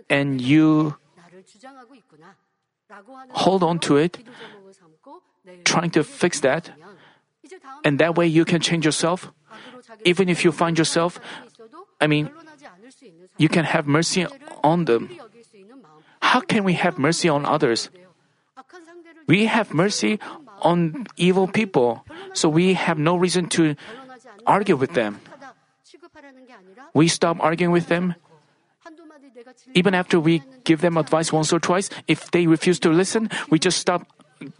[0.09, 0.95] and you
[3.31, 4.17] hold on to it,
[5.63, 6.71] trying to fix that,
[7.83, 9.31] and that way you can change yourself.
[10.05, 11.19] Even if you find yourself,
[11.99, 12.29] I mean,
[13.37, 14.25] you can have mercy
[14.63, 15.09] on them.
[16.21, 17.89] How can we have mercy on others?
[19.27, 20.19] We have mercy
[20.61, 23.75] on evil people, so we have no reason to
[24.45, 25.21] argue with them
[26.93, 28.15] we stop arguing with them.
[29.73, 33.59] Even after we give them advice once or twice, if they refuse to listen, we
[33.59, 34.05] just stop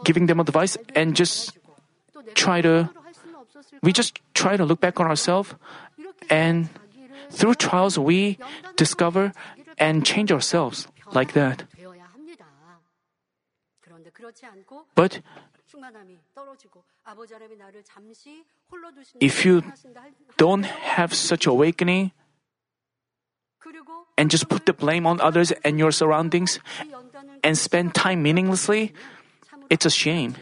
[0.04, 1.58] giving them advice and just
[2.36, 2.90] try to
[3.82, 5.56] we just try to look back on ourselves
[6.30, 6.70] and
[7.30, 8.38] through trials we
[8.76, 9.32] discover
[9.78, 11.64] and change ourselves like that.
[14.96, 15.22] But
[19.20, 19.64] if you
[20.38, 22.12] don't have such awakening
[24.18, 26.60] and just put the blame on others and your surroundings
[27.44, 28.94] and spend time meaninglessly,
[29.70, 30.36] it's a shame.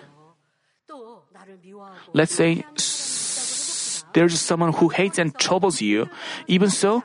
[2.14, 2.64] Let's say
[4.14, 6.10] there's someone who hates and troubles you.
[6.48, 7.04] Even so,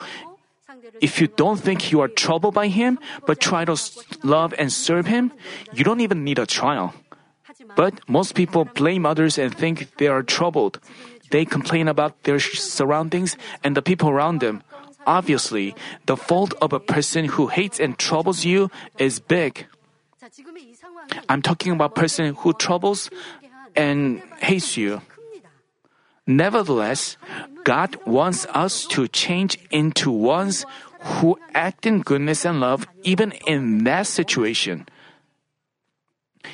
[1.01, 3.77] if you don't think you are troubled by him, but try to
[4.23, 5.33] love and serve him,
[5.73, 6.95] you don't even need a trial.
[7.77, 10.79] But most people blame others and think they are troubled.
[11.31, 14.63] They complain about their surroundings and the people around them.
[15.07, 15.75] Obviously,
[16.07, 19.67] the fault of a person who hates and troubles you is big.
[21.29, 23.11] I'm talking about person who troubles
[23.75, 25.01] and hates you.
[26.27, 27.17] Nevertheless,
[27.65, 30.65] God wants us to change into ones
[31.19, 34.87] who act in goodness and love even in that situation.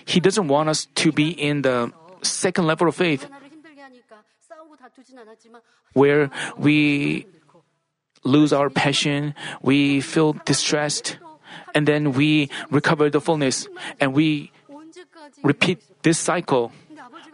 [0.04, 3.28] He doesn't want us to be in the second level of faith
[5.92, 7.26] where we
[8.24, 11.18] lose our passion, we feel distressed,
[11.74, 13.68] and then we recover the fullness
[14.00, 14.50] and we
[15.42, 16.72] repeat this cycle.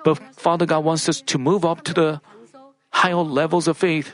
[0.05, 2.21] But Father God wants us to move up to the
[2.91, 4.13] higher levels of faith.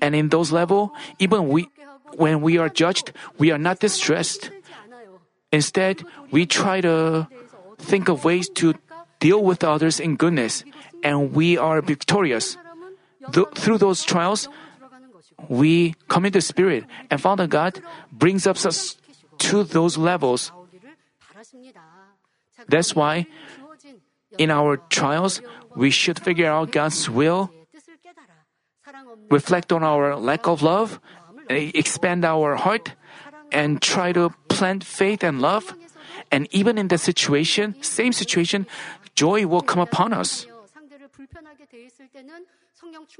[0.00, 1.68] And in those levels, even we,
[2.16, 4.50] when we are judged, we are not distressed.
[5.52, 7.28] Instead, we try to
[7.78, 8.74] think of ways to
[9.20, 10.64] deal with others in goodness,
[11.04, 12.56] and we are victorious.
[13.32, 14.48] Th- through those trials,
[15.48, 17.80] we come into spirit, and Father God
[18.10, 18.96] brings us
[19.38, 20.50] to those levels.
[22.66, 23.26] That's why
[24.38, 25.42] in our trials,
[25.76, 27.50] we should figure out God's will,
[29.30, 31.00] reflect on our lack of love,
[31.48, 32.94] expand our heart,
[33.52, 35.74] and try to plant faith and love.
[36.30, 38.66] And even in the situation, same situation,
[39.14, 40.46] joy will come upon us.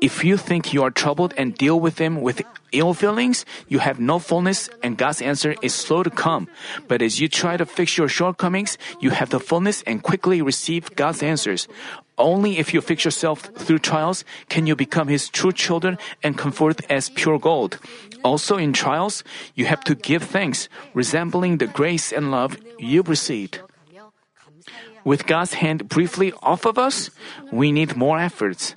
[0.01, 4.01] If you think you are troubled and deal with them with ill feelings, you have
[4.01, 6.49] no fullness and God's answer is slow to come.
[6.89, 10.95] But as you try to fix your shortcomings, you have the fullness and quickly receive
[10.97, 11.69] God's answers.
[12.19, 16.53] Only if you fix yourself through trials can you become His true children and come
[16.53, 17.79] forth as pure gold.
[18.25, 23.61] Also, in trials, you have to give thanks, resembling the grace and love you've received.
[25.05, 27.11] With God's hand briefly off of us,
[27.51, 28.75] we need more efforts.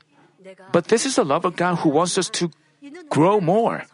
[0.72, 2.50] But this is the love of God who wants us to
[3.10, 3.86] grow more.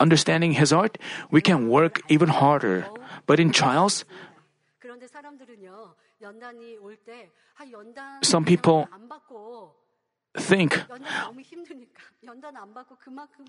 [0.00, 0.98] Understanding His art,
[1.30, 2.86] we can work even harder.
[3.26, 4.04] But in trials,
[8.22, 8.88] some people
[10.38, 10.82] think,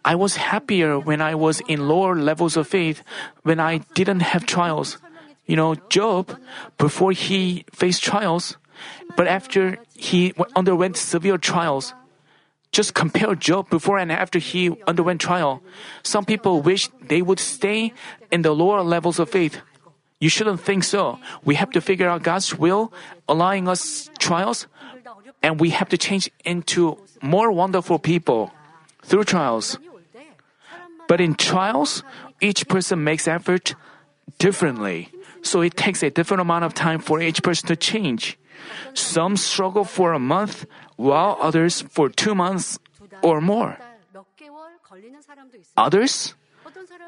[0.05, 3.03] I was happier when I was in lower levels of faith,
[3.43, 4.97] when I didn't have trials.
[5.45, 6.37] You know, Job,
[6.77, 8.57] before he faced trials,
[9.15, 11.93] but after he underwent severe trials,
[12.71, 15.61] just compare Job before and after he underwent trial.
[16.03, 17.93] Some people wish they would stay
[18.31, 19.59] in the lower levels of faith.
[20.19, 21.17] You shouldn't think so.
[21.43, 22.93] We have to figure out God's will,
[23.27, 24.67] allowing us trials
[25.41, 28.51] and we have to change into more wonderful people
[29.03, 29.77] through trials.
[31.07, 32.03] But in trials,
[32.41, 33.75] each person makes effort
[34.37, 35.09] differently.
[35.41, 38.37] So it takes a different amount of time for each person to change.
[38.93, 40.65] Some struggle for a month,
[40.97, 42.77] while others for two months
[43.23, 43.77] or more.
[45.77, 46.35] Others,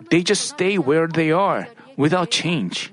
[0.09, 1.67] they just stay where they are
[1.97, 2.91] without change.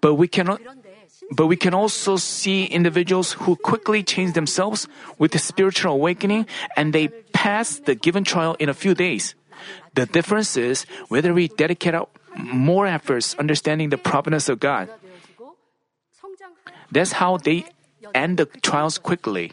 [0.00, 0.60] But we cannot
[1.30, 7.08] but we can also see individuals who quickly change themselves with spiritual awakening and they
[7.32, 9.34] pass the given trial in a few days.
[9.94, 11.94] The difference is whether we dedicate
[12.36, 14.88] more efforts understanding the providence of God.
[16.90, 17.66] That's how they
[18.14, 19.52] end the trials quickly.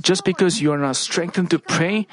[0.00, 2.06] Just because you are not strengthened to pray,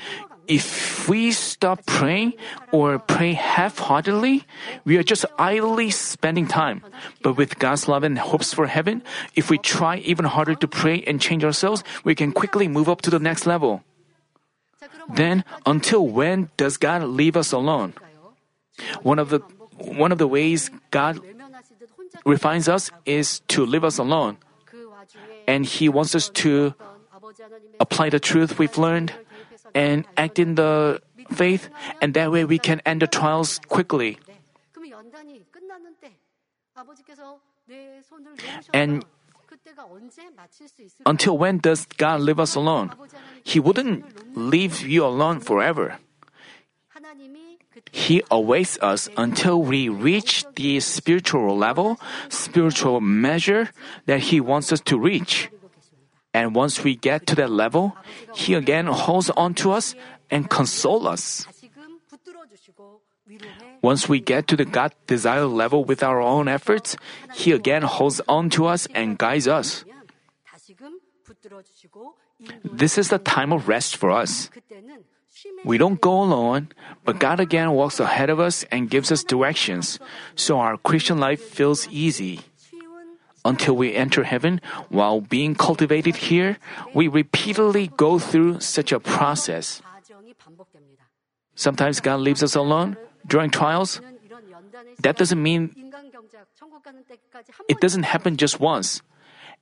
[0.48, 2.34] if we stop praying
[2.72, 4.44] or pray half heartedly,
[4.84, 6.84] we are just idly spending time.
[7.24, 9.02] But with God's love and hopes for heaven,
[9.36, 13.02] if we try even harder to pray and change ourselves, we can quickly move up
[13.04, 13.84] to the next level.
[15.08, 17.94] Then, until when does God leave us alone?
[19.02, 19.40] One of the
[19.78, 21.20] one of the ways God
[22.26, 24.38] refines us is to leave us alone.
[25.48, 26.74] And He wants us to
[27.80, 29.14] apply the truth we've learned
[29.76, 31.02] and act in the
[31.32, 31.70] faith,
[32.02, 34.18] and that way we can end the trials quickly.
[38.74, 39.06] And
[41.06, 42.92] until when does God leave us alone?
[43.44, 45.98] He wouldn't leave you alone forever.
[47.92, 52.00] He awaits us until we reach the spiritual level,
[52.30, 53.70] spiritual measure
[54.06, 55.50] that He wants us to reach.
[56.34, 57.96] And once we get to that level,
[58.36, 59.96] He again holds on to us
[60.30, 61.48] and consoles us.
[63.82, 66.98] Once we get to the God desired level with our own efforts,
[67.34, 69.86] He again holds on to us and guides us.
[72.64, 74.50] This is the time of rest for us.
[75.66, 76.70] We don't go alone,
[77.04, 80.00] but God again walks ahead of us and gives us directions,
[80.36, 82.42] so our Christian life feels easy.
[83.46, 86.58] Until we enter heaven, while being cultivated here,
[86.94, 89.82] we repeatedly go through such a process.
[91.56, 92.96] Sometimes God leaves us alone
[93.28, 94.00] during trials.
[95.00, 95.76] That doesn't mean
[97.68, 99.02] it doesn't happen just once.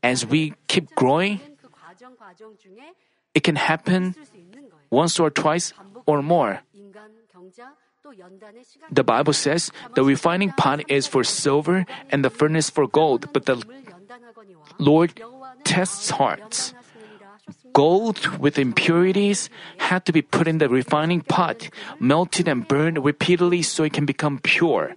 [0.04, 1.42] As we keep growing,
[3.34, 4.16] it can happen
[4.92, 5.74] once or twice
[6.06, 6.62] or more.
[8.92, 13.46] The Bible says the refining pot is for silver and the furnace for gold, but
[13.46, 13.64] the
[14.78, 15.16] Lord
[15.64, 16.74] tests hearts.
[17.74, 21.70] Gold with impurities had to be put in the refining pot,
[22.00, 24.96] melted and burned repeatedly so it can become pure.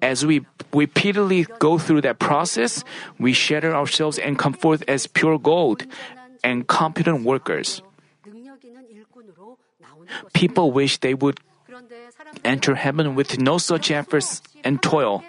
[0.00, 2.84] As we repeatedly go through that process,
[3.18, 5.84] we shatter ourselves and come forth as pure gold
[6.44, 7.82] and competent workers
[10.32, 11.40] people wish they would
[12.44, 15.24] enter heaven with no such efforts and toil.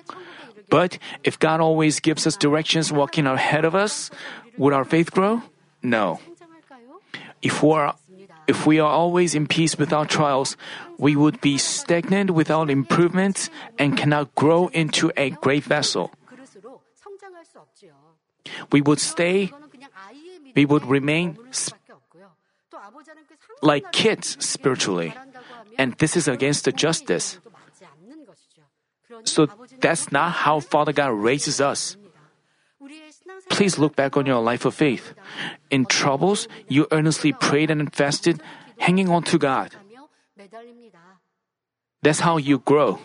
[0.70, 4.12] But if God always gives us directions walking ahead of us,
[4.58, 5.42] would our faith grow?
[5.82, 6.20] No.
[7.42, 7.96] If we are,
[8.48, 10.58] if we are always in peace without trials,
[10.98, 16.12] we would be stagnant without improvement and cannot grow into a great vessel.
[18.72, 19.52] We would stay,
[20.56, 21.38] we would remain
[23.62, 25.14] like kids spiritually.
[25.78, 27.40] And this is against the justice.
[29.26, 29.48] So
[29.80, 31.98] that's not how Father God raises us.
[33.50, 35.14] Please look back on your life of faith.
[35.70, 38.42] In troubles, you earnestly prayed and fasted,
[38.78, 39.76] hanging on to God.
[42.02, 43.00] That's how you grow.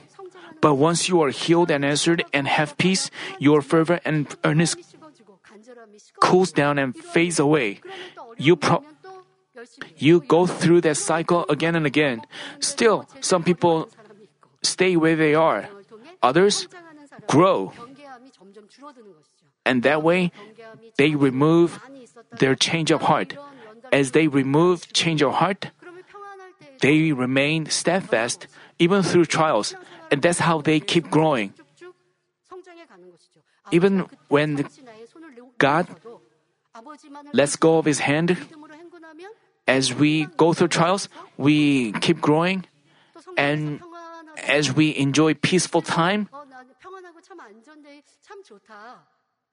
[0.61, 4.79] But once you are healed and answered and have peace, your fervor and earnest
[6.21, 7.81] cools down and fades away.
[8.39, 8.85] You pro-
[9.97, 12.23] you go through that cycle again and again.
[12.61, 13.89] Still, some people
[14.63, 15.69] stay where they are,
[16.23, 16.69] others
[17.27, 17.73] grow.
[19.65, 20.33] And that way,
[20.97, 21.81] they remove
[22.39, 23.37] their change of heart.
[23.93, 25.71] As they remove change of heart,
[26.81, 28.47] they remain steadfast
[28.79, 29.75] even through trials,
[30.11, 31.55] and that's how they keep growing.
[33.71, 34.67] Even when
[35.59, 35.87] God
[37.33, 38.37] lets go of his hand,
[39.67, 42.67] as we go through trials, we keep growing,
[43.37, 43.81] and
[44.37, 46.29] as we enjoy peaceful time,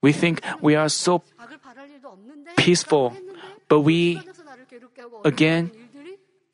[0.02, 1.22] we think we are so
[2.56, 3.16] peaceful,
[3.68, 4.20] but we
[5.24, 5.70] again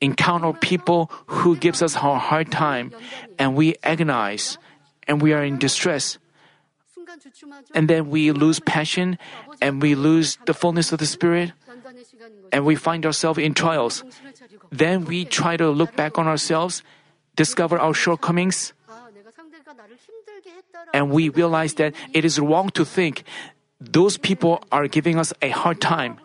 [0.01, 2.91] encounter people who gives us a hard time,
[3.37, 4.57] and we agonize,
[5.07, 6.17] and we are in distress.
[7.73, 9.17] And then we lose passion,
[9.61, 11.51] and we lose the fullness of the Spirit,
[12.51, 14.03] and we find ourselves in trials.
[14.71, 16.83] Then we try to look back on ourselves,
[17.35, 18.73] discover our shortcomings,
[20.93, 23.23] and we realize that it is wrong to think
[23.79, 26.17] those people are giving us a hard time.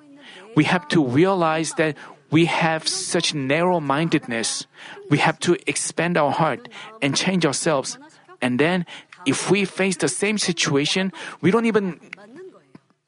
[0.56, 1.96] We have to realize that
[2.30, 4.66] we have such narrow mindedness.
[5.10, 6.68] We have to expand our heart
[7.02, 7.98] and change ourselves.
[8.42, 8.86] And then,
[9.26, 12.00] if we face the same situation, we don't even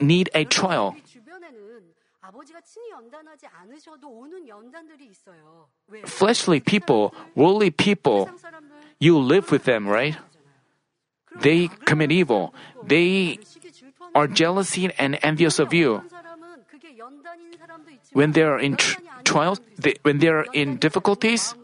[0.00, 0.96] need a trial.
[6.06, 8.28] Fleshly people, worldly people,
[8.98, 10.16] you live with them, right?
[11.40, 12.54] They commit evil.
[12.86, 13.38] They
[14.14, 16.02] are jealous and envious of you.
[18.12, 21.54] When they are in tr- trials, they, when they are in difficulties,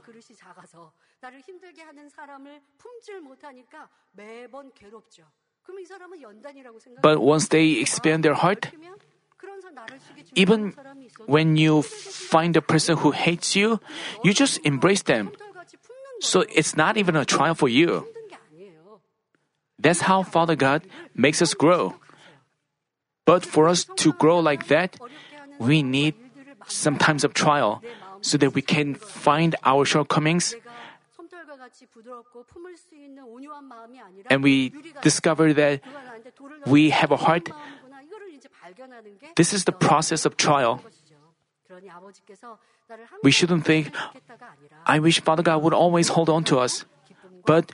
[7.03, 8.69] but once they expand their heart,
[10.35, 10.75] even
[11.27, 13.81] when you find a person who hates you,
[14.25, 15.31] you just embrace them.
[16.21, 18.07] So it's not even a trial for you.
[19.79, 20.83] That's how Father God
[21.15, 21.97] makes us grow.
[23.25, 24.99] But for us to grow like that,
[25.59, 26.15] we need
[26.67, 27.83] some times of trial
[28.21, 30.55] so that we can find our shortcomings
[34.31, 34.73] and we
[35.03, 35.81] discover that
[36.67, 37.51] we have a heart
[39.37, 40.81] this is the process of trial.
[43.23, 43.95] We shouldn't think,
[44.85, 46.85] I wish Father God would always hold on to us.
[47.47, 47.73] But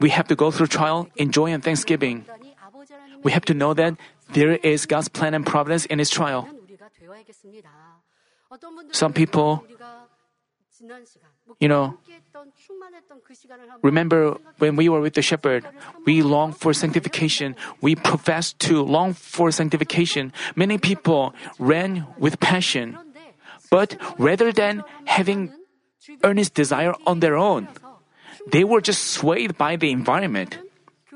[0.00, 2.24] we have to go through trial in joy and thanksgiving.
[3.22, 3.96] We have to know that
[4.32, 6.48] there is God's plan and providence in His trial.
[8.92, 9.64] Some people
[11.60, 11.98] you know,
[13.82, 15.66] remember when we were with the shepherd,
[16.04, 17.54] we longed for sanctification.
[17.80, 20.32] We professed to long for sanctification.
[20.56, 22.98] Many people ran with passion.
[23.70, 25.52] But rather than having
[26.22, 27.68] earnest desire on their own,
[28.50, 30.58] they were just swayed by the environment.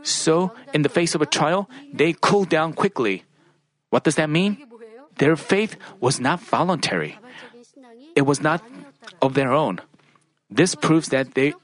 [0.03, 3.25] So, in the face of a trial, they cooled down quickly.
[3.91, 4.65] What does that mean?
[5.19, 7.19] Their faith was not voluntary.
[8.15, 8.63] It was not
[9.21, 9.81] of their own.
[10.51, 11.55] This proves that they,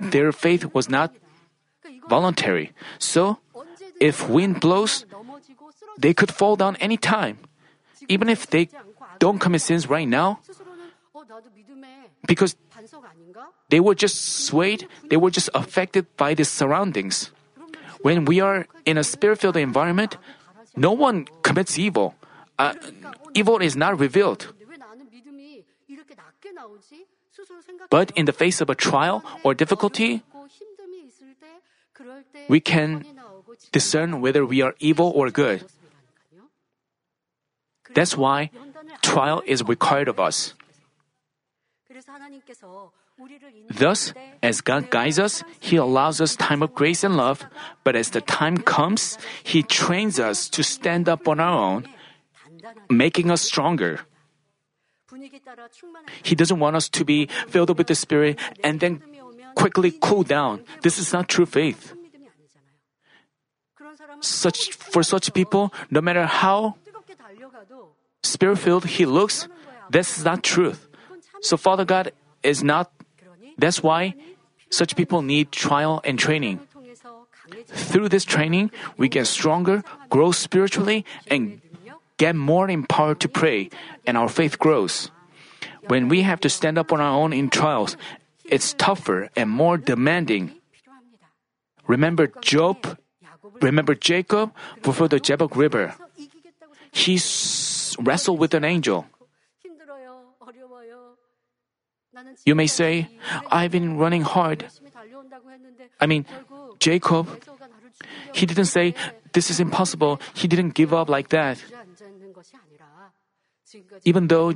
[0.00, 1.12] their faith was not
[2.08, 2.72] voluntary.
[2.98, 3.38] So,
[4.00, 5.04] if wind blows,
[5.98, 7.38] they could fall down any time.
[8.08, 8.68] Even if they
[9.18, 10.40] don't commit sins right now,
[12.26, 12.56] because
[13.68, 17.30] they were just swayed, they were just affected by the surroundings.
[18.02, 20.16] When we are in a spirit filled environment,
[20.76, 22.14] no one commits evil.
[22.58, 22.74] Uh,
[23.34, 24.52] evil is not revealed.
[27.90, 30.22] But in the face of a trial or difficulty,
[32.48, 33.04] we can
[33.72, 35.64] discern whether we are evil or good.
[37.94, 38.50] That's why
[39.02, 40.54] trial is required of us.
[43.70, 44.12] Thus,
[44.42, 47.46] as God guides us, He allows us time of grace and love,
[47.84, 51.86] but as the time comes, He trains us to stand up on our own,
[52.90, 54.00] making us stronger.
[56.22, 59.02] He doesn't want us to be filled up with the Spirit and then
[59.54, 60.62] quickly cool down.
[60.82, 61.94] This is not true faith.
[64.20, 66.76] Such, for such people, no matter how
[68.22, 69.48] spirit filled he looks,
[69.90, 70.88] this is not truth.
[71.40, 72.12] So Father God
[72.42, 72.90] is not,
[73.58, 74.14] that's why
[74.70, 76.60] such people need trial and training.
[77.66, 81.60] Through this training, we get stronger, grow spiritually, and
[82.18, 83.70] get more empowered to pray,
[84.06, 85.10] and our faith grows.
[85.88, 87.96] When we have to stand up on our own in trials,
[88.44, 90.52] it's tougher and more demanding.
[91.86, 92.98] Remember Job?
[93.60, 94.52] Remember Jacob
[94.82, 95.94] before the Jabbok River?
[96.92, 97.20] He
[97.98, 99.06] wrestled with an angel.
[102.46, 103.08] You may say,
[103.50, 104.66] I've been running hard.
[106.00, 106.24] I mean,
[106.78, 107.28] Jacob,
[108.32, 108.94] he didn't say,
[109.32, 110.20] This is impossible.
[110.34, 111.58] He didn't give up like that.
[114.04, 114.54] Even though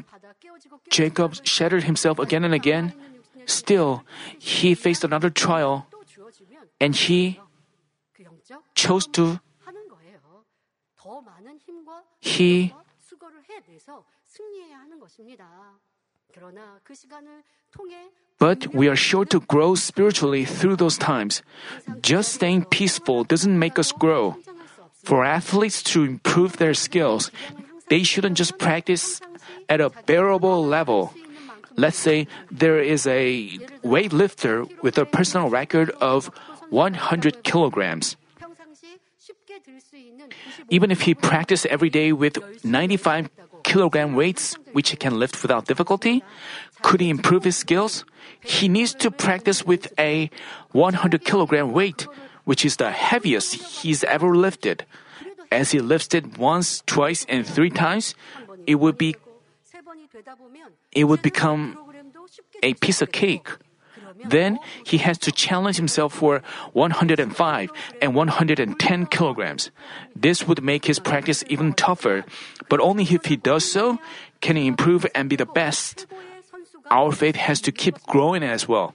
[0.91, 2.93] Jacob shattered himself again and again,
[3.47, 4.05] still
[4.39, 5.87] he faced another trial
[6.81, 7.41] and he
[8.75, 9.41] chose to
[12.21, 12.73] he
[18.39, 21.43] but we are sure to grow spiritually through those times.
[22.03, 24.37] Just staying peaceful doesn't make us grow.
[25.03, 27.31] For athletes to improve their skills,
[27.91, 29.20] they shouldn't just practice
[29.68, 31.12] at a bearable level.
[31.76, 33.51] Let's say there is a
[33.84, 36.26] weightlifter with a personal record of
[36.70, 38.16] 100 kilograms.
[40.70, 43.30] Even if he practiced every day with 95
[43.62, 46.22] kilogram weights, which he can lift without difficulty,
[46.82, 48.05] could he improve his skills?
[48.41, 50.30] He needs to practice with a
[50.72, 52.07] 100 kilogram weight,
[52.45, 54.84] which is the heaviest he's ever lifted.
[55.51, 58.14] As he lifts it once, twice, and three times,
[58.66, 59.16] it would be
[60.92, 61.76] it would become
[62.62, 63.49] a piece of cake.
[64.24, 66.42] Then he has to challenge himself for
[66.72, 67.70] 105
[68.03, 69.70] and 110 kilograms.
[70.16, 72.24] This would make his practice even tougher,
[72.68, 73.99] but only if he does so
[74.40, 76.07] can he improve and be the best.
[76.90, 78.94] Our faith has to keep growing as well.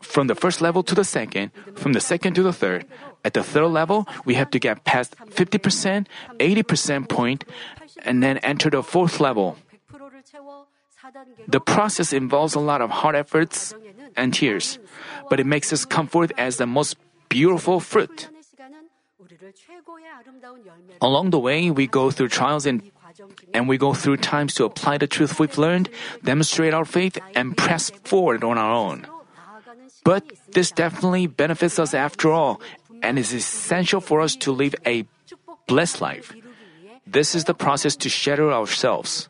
[0.00, 2.86] From the first level to the second, from the second to the third.
[3.24, 6.06] At the third level, we have to get past 50%,
[6.38, 7.44] 80% point,
[8.02, 9.56] and then enter the fourth level.
[11.46, 13.74] The process involves a lot of hard efforts
[14.16, 14.78] and tears,
[15.28, 16.96] but it makes us come forth as the most
[17.28, 18.28] beautiful fruit.
[21.00, 22.82] Along the way, we go through trials and
[23.52, 25.90] and we go through times to apply the truth we've learned,
[26.24, 29.06] demonstrate our faith, and press forward on our own.
[30.04, 32.60] But this definitely benefits us after all
[33.02, 35.06] and is essential for us to live a
[35.66, 36.34] blessed life.
[37.06, 39.28] This is the process to shatter ourselves.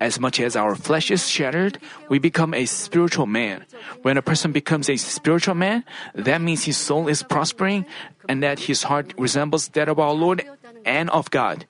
[0.00, 3.64] As much as our flesh is shattered, we become a spiritual man.
[4.02, 7.86] When a person becomes a spiritual man, that means his soul is prospering
[8.28, 10.42] and that his heart resembles that of our Lord
[10.84, 11.66] and of God.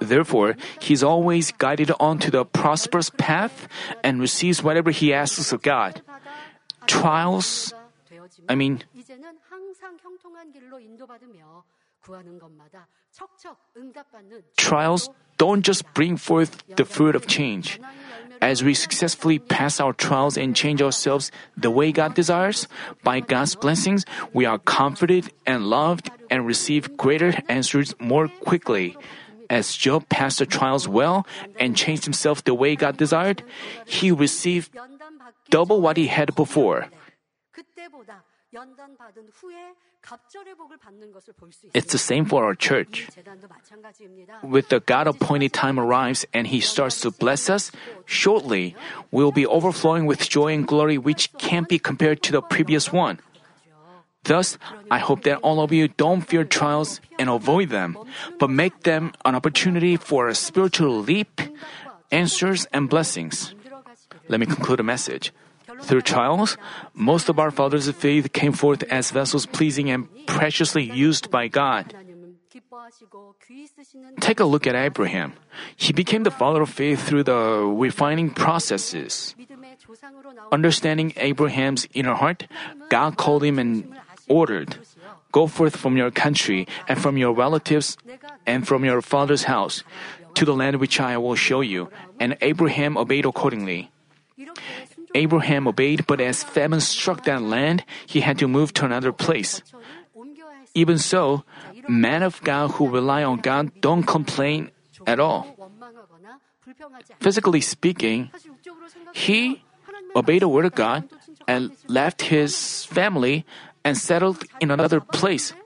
[0.00, 3.68] Therefore, he is always guided onto the prosperous path
[4.02, 6.02] and receives whatever he asks of God.
[6.86, 7.74] Trials,
[8.48, 8.82] I mean,
[14.56, 17.80] Trials don't just bring forth the fruit of change.
[18.40, 22.68] As we successfully pass our trials and change ourselves the way God desires,
[23.02, 28.96] by God's blessings, we are comforted and loved and receive greater answers more quickly.
[29.48, 31.26] As Job passed the trials well
[31.58, 33.42] and changed himself the way God desired,
[33.86, 34.76] he received
[35.50, 36.86] double what he had before.
[41.74, 43.08] It's the same for our church.
[44.42, 47.72] With the God appointed time arrives and He starts to bless us,
[48.04, 48.76] shortly
[49.10, 53.18] we'll be overflowing with joy and glory which can't be compared to the previous one.
[54.26, 54.58] Thus,
[54.90, 57.96] I hope that all of you don't fear trials and avoid them,
[58.38, 61.40] but make them an opportunity for a spiritual leap,
[62.10, 63.54] answers, and blessings.
[64.28, 65.32] Let me conclude the message.
[65.82, 66.56] Through trials,
[66.94, 71.48] most of our fathers' of faith came forth as vessels pleasing and preciously used by
[71.48, 71.94] God.
[74.20, 75.34] Take a look at Abraham.
[75.76, 79.34] He became the father of faith through the refining processes.
[80.52, 82.46] Understanding Abraham's inner heart,
[82.88, 83.92] God called him and
[84.28, 84.78] ordered,
[85.32, 87.96] Go forth from your country and from your relatives
[88.46, 89.82] and from your father's house
[90.34, 91.90] to the land which I will show you.
[92.18, 93.90] And Abraham obeyed accordingly.
[95.16, 99.64] Abraham obeyed, but as famine struck that land, he had to move to another place.
[100.76, 101.42] Even so,
[101.88, 104.70] men of God who rely on God don't complain
[105.08, 105.48] at all.
[107.20, 108.28] Physically speaking,
[109.16, 109.64] he
[110.14, 111.08] obeyed the word of God
[111.48, 113.48] and left his family
[113.84, 115.56] and settled in another place.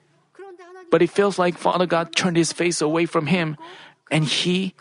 [0.91, 3.57] But it feels like Father God turned his face away from him
[4.11, 4.75] and he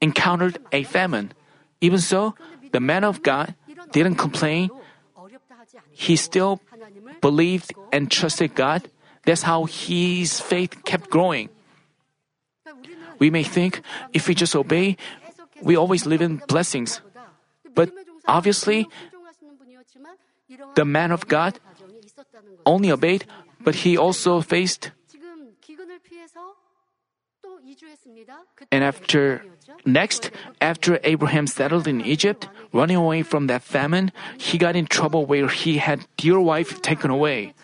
[0.00, 1.32] encountered a famine.
[1.80, 2.34] Even so,
[2.72, 3.54] the man of God
[3.92, 4.70] didn't complain,
[5.90, 6.60] he still
[7.20, 8.88] believed and trusted God.
[9.24, 11.48] That's how his faith kept growing.
[13.18, 13.82] We may think
[14.12, 14.96] if we just obey,
[15.62, 17.00] we always live in blessings.
[17.74, 17.90] But
[18.28, 18.88] obviously,
[20.74, 21.58] the man of God
[22.64, 23.24] only obeyed,
[23.60, 24.90] but he also faced.
[28.70, 29.42] And after
[29.84, 35.26] Next, after Abraham settled in Egypt, running away from that famine, he got in trouble
[35.26, 37.54] where he had dear wife taken away.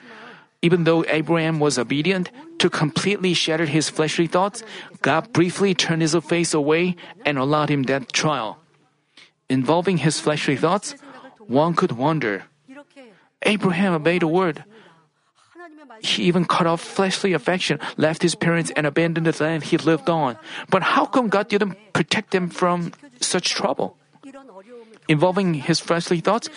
[0.62, 4.62] Even though Abraham was obedient to completely shatter his fleshly thoughts,
[5.02, 6.94] God briefly turned his face away
[7.26, 8.58] and allowed him that trial.
[9.50, 10.94] Involving his fleshly thoughts,
[11.38, 12.44] one could wonder
[13.42, 14.64] Abraham obeyed a word,
[16.00, 20.08] he even cut off fleshly affection, left his parents, and abandoned the land he lived
[20.08, 20.38] on.
[20.70, 23.96] But how come God didn't protect him from such trouble?
[25.08, 26.48] Involving his fleshly thoughts,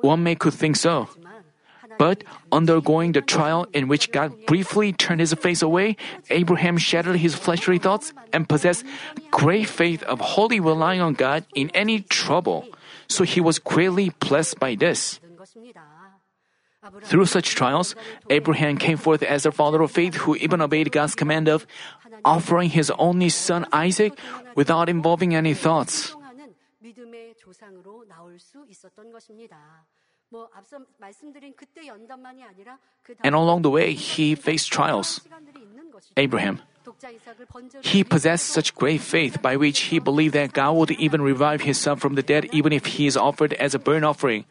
[0.00, 1.08] one may could think so.
[1.98, 5.96] But undergoing the trial in which God briefly turned his face away,
[6.30, 8.84] Abraham shattered his fleshly thoughts and possessed
[9.30, 12.64] great faith of wholly relying on God in any trouble.
[13.08, 15.20] So he was greatly blessed by this.
[17.04, 17.94] Through such trials,
[18.28, 21.66] Abraham came forth as a father of faith who even obeyed God's command of
[22.24, 24.18] offering his only son Isaac
[24.56, 26.14] without involving any thoughts.
[33.22, 35.20] And along the way, he faced trials.
[36.16, 36.60] Abraham.
[37.82, 41.78] He possessed such great faith by which he believed that God would even revive his
[41.78, 44.46] son from the dead even if he is offered as a burnt offering.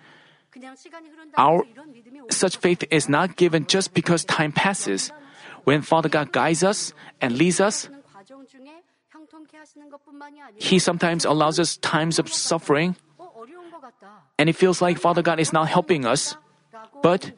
[1.38, 1.64] Our
[2.30, 5.12] such faith is not given just because time passes.
[5.64, 7.90] When Father God guides us and leads us,
[10.58, 12.96] He sometimes allows us times of suffering,
[14.38, 16.36] and it feels like Father God is not helping us.
[17.02, 17.32] But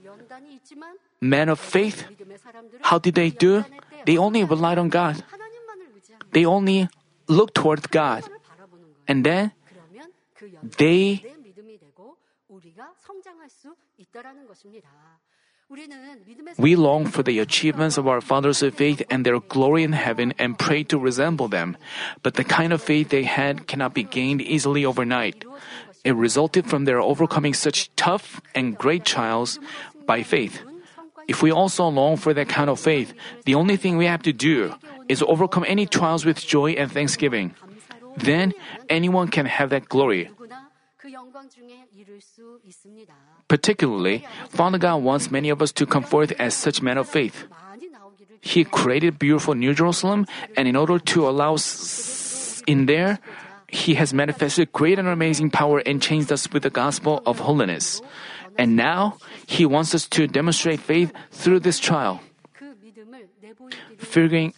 [1.22, 2.06] men of faith,
[2.82, 3.64] how did they do?
[4.06, 5.24] They only relied on God.
[6.32, 6.90] They only
[7.28, 8.24] looked toward God.
[9.08, 9.52] And then
[10.78, 11.22] they
[16.58, 20.34] we long for the achievements of our fathers of faith and their glory in heaven
[20.38, 21.78] and pray to resemble them.
[22.22, 25.46] But the kind of faith they had cannot be gained easily overnight.
[26.04, 29.60] It resulted from their overcoming such tough and great trials
[30.06, 30.62] by faith.
[31.28, 33.14] If we also long for that kind of faith,
[33.46, 34.76] the only thing we have to do
[35.08, 37.56] is overcome any trials with joy and thanksgiving.
[38.18, 38.54] Then
[38.90, 40.30] anyone can have that glory.
[43.48, 47.46] Particularly, Father God wants many of us to come forth as such men of faith.
[48.42, 50.28] He created beautiful New Jerusalem,
[50.58, 53.20] and in order to allow us in there,
[53.70, 58.02] He has manifested great and amazing power and changed us with the gospel of holiness.
[58.58, 59.18] And now,
[59.48, 62.22] He wants us to demonstrate faith through this trial.
[63.98, 64.54] Figuring,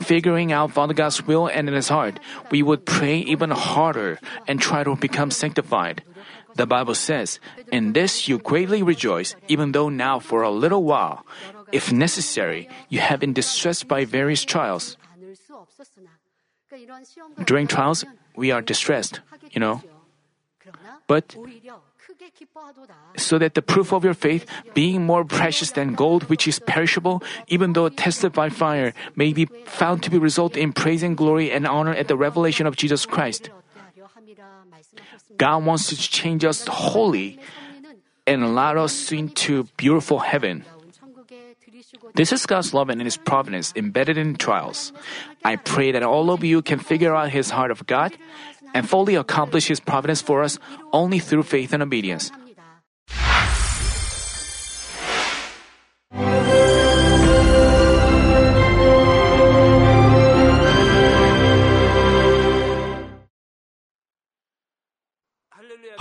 [0.00, 4.60] figuring out Father God's will and in His heart, we would pray even harder and
[4.60, 6.02] try to become sanctified.
[6.54, 7.40] The Bible says,
[7.70, 11.24] In this you greatly rejoice, even though now for a little while,
[11.72, 14.96] if necessary, you have been distressed by various trials.
[17.44, 18.04] During trials,
[18.36, 19.82] we are distressed, you know.
[21.06, 21.36] But
[23.16, 27.22] so that the proof of your faith, being more precious than gold which is perishable,
[27.48, 31.50] even though tested by fire, may be found to be result in praise and glory
[31.50, 33.50] and honor at the revelation of Jesus Christ.
[35.38, 37.38] God wants to change us wholly
[38.26, 40.64] and allow us into beautiful heaven.
[42.14, 44.92] This is God's love and His providence embedded in trials.
[45.44, 48.16] I pray that all of you can figure out His heart of God
[48.74, 50.58] and fully accomplish His providence for us
[50.92, 52.30] only through faith and obedience.